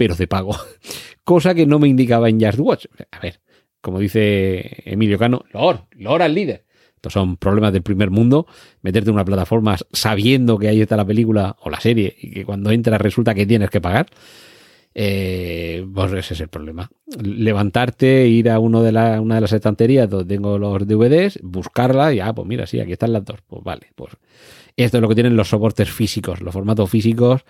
pero 0.00 0.14
de 0.14 0.26
pago. 0.26 0.56
Cosa 1.24 1.54
que 1.54 1.66
no 1.66 1.78
me 1.78 1.86
indicaba 1.86 2.30
en 2.30 2.40
Just 2.40 2.58
Watch. 2.58 2.86
A 3.10 3.18
ver, 3.18 3.42
como 3.82 3.98
dice 3.98 4.80
Emilio 4.86 5.18
Cano, 5.18 5.44
Lord, 5.52 5.88
Lord 5.90 6.22
al 6.22 6.34
líder. 6.34 6.64
Estos 6.94 7.12
son 7.12 7.36
problemas 7.36 7.74
del 7.74 7.82
primer 7.82 8.10
mundo. 8.10 8.46
Meterte 8.80 9.10
en 9.10 9.16
una 9.16 9.26
plataforma 9.26 9.76
sabiendo 9.92 10.56
que 10.56 10.68
ahí 10.68 10.80
está 10.80 10.96
la 10.96 11.04
película 11.04 11.54
o 11.60 11.68
la 11.68 11.80
serie 11.80 12.16
y 12.18 12.30
que 12.30 12.46
cuando 12.46 12.70
entras 12.70 12.98
resulta 12.98 13.34
que 13.34 13.44
tienes 13.44 13.68
que 13.68 13.82
pagar. 13.82 14.06
Eh, 14.94 15.86
pues 15.94 16.12
ese 16.12 16.34
es 16.34 16.40
el 16.40 16.48
problema. 16.48 16.90
Levantarte, 17.22 18.26
ir 18.26 18.50
a 18.50 18.58
uno 18.58 18.82
de 18.82 18.92
la, 18.92 19.20
una 19.20 19.36
de 19.36 19.40
las 19.42 19.52
estanterías 19.52 20.08
donde 20.08 20.34
tengo 20.34 20.58
los 20.58 20.86
DVDs, 20.86 21.38
buscarla 21.42 22.12
y, 22.12 22.20
ah, 22.20 22.32
pues 22.34 22.46
mira, 22.46 22.66
sí, 22.66 22.80
aquí 22.80 22.92
están 22.92 23.12
las 23.12 23.24
dos. 23.24 23.40
Pues 23.46 23.62
vale, 23.62 23.88
pues 23.94 24.16
esto 24.76 24.98
es 24.98 25.00
lo 25.00 25.08
que 25.08 25.14
tienen 25.14 25.36
los 25.36 25.48
soportes 25.48 25.90
físicos. 25.90 26.40
Los 26.40 26.52
formatos 26.52 26.90
físicos 26.90 27.44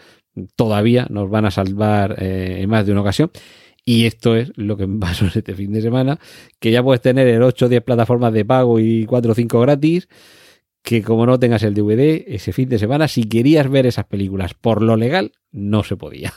todavía 0.56 1.06
nos 1.10 1.30
van 1.30 1.46
a 1.46 1.50
salvar 1.50 2.16
eh, 2.18 2.58
en 2.60 2.68
más 2.68 2.86
de 2.86 2.92
una 2.92 3.02
ocasión. 3.02 3.30
Y 3.84 4.06
esto 4.06 4.36
es 4.36 4.52
lo 4.56 4.76
que 4.76 4.86
pasó 5.00 5.26
este 5.26 5.54
fin 5.54 5.72
de 5.72 5.82
semana, 5.82 6.18
que 6.58 6.70
ya 6.70 6.82
puedes 6.82 7.00
tener 7.00 7.26
el 7.28 7.42
8 7.42 7.66
o 7.66 7.68
10 7.68 7.82
plataformas 7.82 8.32
de 8.32 8.44
pago 8.44 8.78
y 8.78 9.06
4 9.06 9.32
o 9.32 9.34
5 9.34 9.60
gratis, 9.60 10.08
que 10.82 11.02
como 11.02 11.26
no 11.26 11.38
tengas 11.38 11.62
el 11.62 11.74
DVD, 11.74 12.24
ese 12.26 12.52
fin 12.52 12.68
de 12.68 12.78
semana, 12.78 13.08
si 13.08 13.24
querías 13.24 13.68
ver 13.68 13.86
esas 13.86 14.06
películas 14.06 14.54
por 14.54 14.82
lo 14.82 14.96
legal, 14.96 15.32
no 15.50 15.82
se 15.82 15.96
podía. 15.96 16.32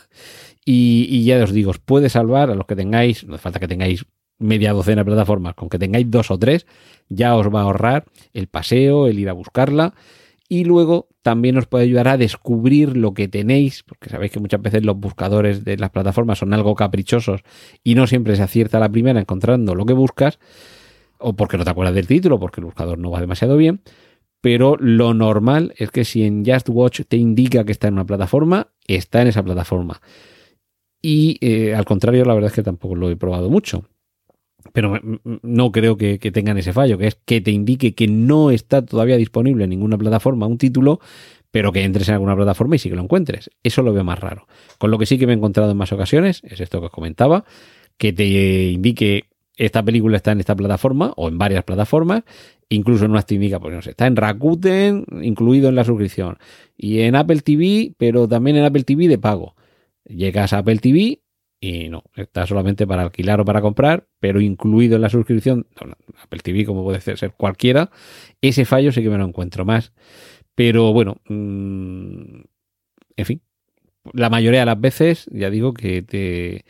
Y, 0.66 1.08
y 1.10 1.26
ya 1.26 1.44
os 1.44 1.52
digo, 1.52 1.72
os 1.72 1.80
puede 1.80 2.10
salvar 2.10 2.50
a 2.50 2.56
los 2.56 2.66
que 2.66 2.76
tengáis, 2.76 3.26
no 3.26 3.36
hace 3.36 3.44
falta 3.44 3.60
que 3.60 3.68
tengáis 3.68 4.06
media 4.40 4.74
docena 4.74 5.02
de 5.02 5.06
plataformas, 5.06 5.56
con 5.56 5.70
que 5.70 5.80
tengáis 5.80 6.10
dos 6.10 6.32
o 6.32 6.38
tres, 6.38 6.66
ya 7.10 7.36
os 7.36 7.54
va 7.54 7.62
a 7.62 7.64
ahorrar 7.64 8.06
el 8.34 8.48
paseo, 8.48 9.08
el 9.08 9.20
ir 9.20 9.30
a 9.30 9.34
buscarla 9.34 9.94
y 10.50 10.66
luego 10.66 11.08
también 11.22 11.58
os 11.58 11.66
puede 11.66 11.86
ayudar 11.86 12.08
a 12.08 12.18
descubrir 12.18 12.96
lo 12.98 13.14
que 13.14 13.28
tenéis, 13.28 13.84
porque 13.84 14.10
sabéis 14.10 14.32
que 14.32 14.40
muchas 14.40 14.62
veces 14.62 14.84
los 14.84 14.98
buscadores 14.98 15.64
de 15.64 15.78
las 15.78 15.90
plataformas 15.90 16.40
son 16.40 16.54
algo 16.54 16.76
caprichosos 16.76 17.42
y 17.84 17.96
no 17.96 18.08
siempre 18.08 18.36
se 18.36 18.44
acierta 18.44 18.80
la 18.80 18.90
primera 18.90 19.20
encontrando 19.20 19.74
lo 19.74 19.86
que 19.86 19.94
buscas, 19.94 20.38
o 21.18 21.34
porque 21.34 21.58
no 21.58 21.64
te 21.64 21.70
acuerdas 21.72 21.96
del 21.96 22.08
título, 22.08 22.40
porque 22.40 22.62
el 22.62 22.66
buscador 22.66 23.00
no 23.00 23.10
va 23.10 23.22
demasiado 23.22 23.58
bien. 23.58 23.82
Pero 24.42 24.76
lo 24.78 25.14
normal 25.14 25.74
es 25.78 25.90
que 25.90 26.04
si 26.04 26.24
en 26.24 26.46
Just 26.46 26.68
Watch 26.70 27.02
te 27.08 27.16
indica 27.16 27.64
que 27.64 27.72
está 27.72 27.88
en 27.88 27.94
una 27.94 28.06
plataforma, 28.06 28.68
está 28.86 29.22
en 29.22 29.30
esa 29.30 29.42
plataforma. 29.42 30.02
Y 31.04 31.38
eh, 31.42 31.76
al 31.76 31.86
contrario, 31.86 32.26
la 32.26 32.34
verdad 32.34 32.50
es 32.50 32.56
que 32.56 32.64
tampoco 32.64 32.96
lo 32.96 33.12
he 33.12 33.16
probado 33.16 33.52
mucho 33.52 33.84
pero 34.72 35.00
no 35.24 35.72
creo 35.72 35.98
que, 35.98 36.18
tengan 36.18 36.58
ese 36.58 36.74
fallo, 36.74 36.98
que 36.98 37.08
es 37.08 37.18
que 37.26 37.42
te 37.42 37.52
indique 37.52 37.94
que 37.94 38.08
no 38.08 38.50
está 38.50 38.84
todavía 38.84 39.18
disponible 39.18 39.66
en 39.66 39.70
ninguna 39.70 39.98
plataforma 39.98 40.48
un 40.48 40.58
título, 40.58 41.00
pero 41.52 41.72
que 41.72 41.84
entres 41.84 42.08
en 42.08 42.16
alguna 42.16 42.36
plataforma 42.36 42.76
y 42.76 42.80
sí 42.80 42.90
que 42.90 42.96
lo 42.96 43.04
encuentres. 43.04 43.52
Eso 43.62 43.84
lo 43.84 43.94
veo 43.94 44.04
más 44.04 44.20
raro. 44.20 44.48
Con 44.80 44.90
lo 44.90 44.98
que 44.98 45.06
sí 45.06 45.20
que 45.20 45.28
me 45.28 45.34
he 45.34 45.36
encontrado 45.36 45.72
en 45.72 45.78
más 45.78 45.92
ocasiones, 45.92 46.42
es 46.44 46.60
esto 46.60 46.80
que 46.80 46.88
os 46.88 46.92
comentaba, 46.92 47.46
que 47.98 48.14
te 48.14 48.72
indique 48.72 49.26
esta 49.56 49.84
película 49.84 50.18
está 50.18 50.32
en 50.32 50.40
esta 50.40 50.56
plataforma 50.56 51.14
o 51.16 51.28
en 51.28 51.38
varias 51.38 51.64
plataformas, 51.64 52.24
incluso 52.70 53.06
en 53.06 53.12
una 53.12 53.22
te 53.22 53.36
indica, 53.36 53.60
pues 53.60 53.76
no 53.76 53.84
sé, 53.84 53.92
está 53.92 54.08
en 54.08 54.16
Rakuten, 54.16 55.06
incluido 55.22 55.70
en 55.70 55.76
la 55.76 55.84
suscripción, 55.84 56.40
y 56.76 57.02
en 57.02 57.16
Apple 57.16 57.42
TV, 57.42 57.94
pero 57.98 58.28
también 58.28 58.58
en 58.58 58.64
Apple 58.64 58.84
TV 58.84 59.08
de 59.08 59.20
pago. 59.20 59.56
Llegas 60.06 60.54
a 60.54 60.60
Apple 60.60 60.80
TV, 60.80 61.22
y 61.60 61.88
no, 61.88 62.04
está 62.16 62.46
solamente 62.46 62.86
para 62.86 63.04
alquilar 63.04 63.40
o 63.40 63.46
para 63.46 63.62
comprar, 63.62 64.08
pero 64.20 64.42
incluido 64.42 64.98
en 64.98 65.02
la 65.02 65.10
suscripción, 65.10 65.66
Apple 66.22 66.42
TV 66.44 66.66
como 66.66 66.84
puede 66.84 67.00
ser 67.00 67.32
cualquiera, 67.38 67.90
ese 68.42 68.66
fallo 68.66 68.92
sí 68.92 69.02
que 69.02 69.10
me 69.10 69.18
lo 69.18 69.26
encuentro 69.26 69.64
más. 69.64 69.94
Pero 70.56 70.92
bueno, 70.92 71.18
mmm, 71.30 72.42
en 73.16 73.26
fin, 73.26 73.42
la 74.12 74.30
mayoría 74.30 74.62
de 74.62 74.66
las 74.66 74.82
veces, 74.82 75.26
ya 75.32 75.50
digo 75.50 75.74
que 75.74 76.02
te, 76.02 76.66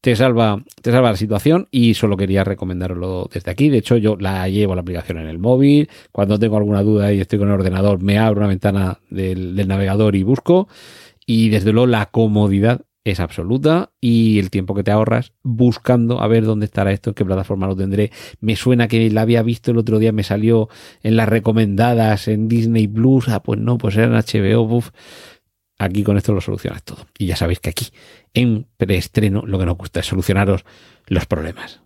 te 0.00 0.16
salva, 0.16 0.64
te 0.80 0.90
salva 0.90 1.10
la 1.10 1.16
situación 1.16 1.68
y 1.70 1.94
solo 1.94 2.16
quería 2.16 2.44
recomendarlo 2.44 3.28
desde 3.32 3.50
aquí. 3.50 3.68
De 3.68 3.78
hecho, 3.78 3.98
yo 3.98 4.16
la 4.16 4.48
llevo 4.48 4.74
la 4.74 4.80
aplicación 4.80 5.18
en 5.18 5.26
el 5.26 5.38
móvil. 5.38 5.90
Cuando 6.12 6.38
tengo 6.38 6.56
alguna 6.56 6.82
duda 6.82 7.12
y 7.12 7.20
estoy 7.20 7.38
con 7.38 7.48
el 7.48 7.54
ordenador, 7.54 8.02
me 8.02 8.18
abro 8.18 8.40
una 8.40 8.48
ventana 8.48 9.00
del 9.10 9.68
navegador 9.68 10.16
y 10.16 10.22
busco. 10.22 10.68
Y 11.30 11.50
desde 11.50 11.72
luego 11.72 11.86
la 11.86 12.06
comodidad 12.06 12.86
es 13.04 13.20
absoluta 13.20 13.92
y 14.00 14.38
el 14.38 14.48
tiempo 14.48 14.74
que 14.74 14.82
te 14.82 14.90
ahorras 14.90 15.34
buscando 15.42 16.22
a 16.22 16.26
ver 16.26 16.44
dónde 16.44 16.64
estará 16.64 16.90
esto, 16.90 17.14
qué 17.14 17.22
plataforma 17.22 17.66
lo 17.66 17.76
tendré. 17.76 18.10
Me 18.40 18.56
suena 18.56 18.88
que 18.88 19.10
la 19.10 19.20
había 19.20 19.42
visto 19.42 19.70
el 19.70 19.76
otro 19.76 19.98
día, 19.98 20.10
me 20.10 20.22
salió 20.22 20.70
en 21.02 21.16
las 21.16 21.28
recomendadas 21.28 22.28
en 22.28 22.48
Disney 22.48 22.88
Plus. 22.88 23.28
Ah, 23.28 23.42
pues 23.42 23.60
no, 23.60 23.76
pues 23.76 23.94
era 23.96 24.06
en 24.06 24.14
HBO. 24.14 24.62
Uf. 24.62 24.88
Aquí 25.78 26.02
con 26.02 26.16
esto 26.16 26.32
lo 26.32 26.40
solucionas 26.40 26.82
todo. 26.82 27.06
Y 27.18 27.26
ya 27.26 27.36
sabéis 27.36 27.60
que 27.60 27.68
aquí, 27.68 27.88
en 28.32 28.66
preestreno, 28.78 29.42
lo 29.44 29.58
que 29.58 29.66
nos 29.66 29.76
gusta 29.76 30.00
es 30.00 30.06
solucionaros 30.06 30.64
los 31.08 31.26
problemas. 31.26 31.82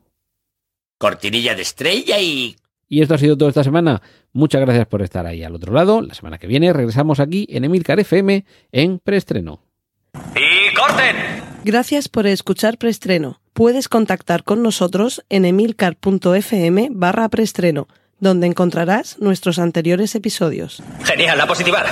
Cortinilla 0.98 1.56
de 1.56 1.62
estrella 1.62 2.20
y... 2.20 2.54
Y 2.92 3.00
esto 3.00 3.14
ha 3.14 3.18
sido 3.18 3.38
todo 3.38 3.48
esta 3.48 3.64
semana. 3.64 4.02
Muchas 4.34 4.60
gracias 4.60 4.86
por 4.86 5.00
estar 5.00 5.24
ahí 5.24 5.42
al 5.42 5.54
otro 5.54 5.72
lado. 5.72 6.02
La 6.02 6.12
semana 6.12 6.36
que 6.36 6.46
viene 6.46 6.74
regresamos 6.74 7.20
aquí 7.20 7.46
en 7.48 7.64
Emilcar 7.64 7.98
FM 7.98 8.44
en 8.70 8.98
preestreno. 8.98 9.62
¡Y 10.36 10.74
corten! 10.74 11.16
Gracias 11.64 12.10
por 12.10 12.26
escuchar 12.26 12.76
Preestreno. 12.76 13.40
Puedes 13.54 13.88
contactar 13.88 14.44
con 14.44 14.62
nosotros 14.62 15.24
en 15.30 15.46
emilcar.fm 15.46 16.88
barra 16.90 17.30
preestreno, 17.30 17.88
donde 18.20 18.46
encontrarás 18.46 19.18
nuestros 19.20 19.58
anteriores 19.58 20.14
episodios. 20.14 20.82
Genial, 21.02 21.38
la 21.38 21.46
positiva. 21.46 21.84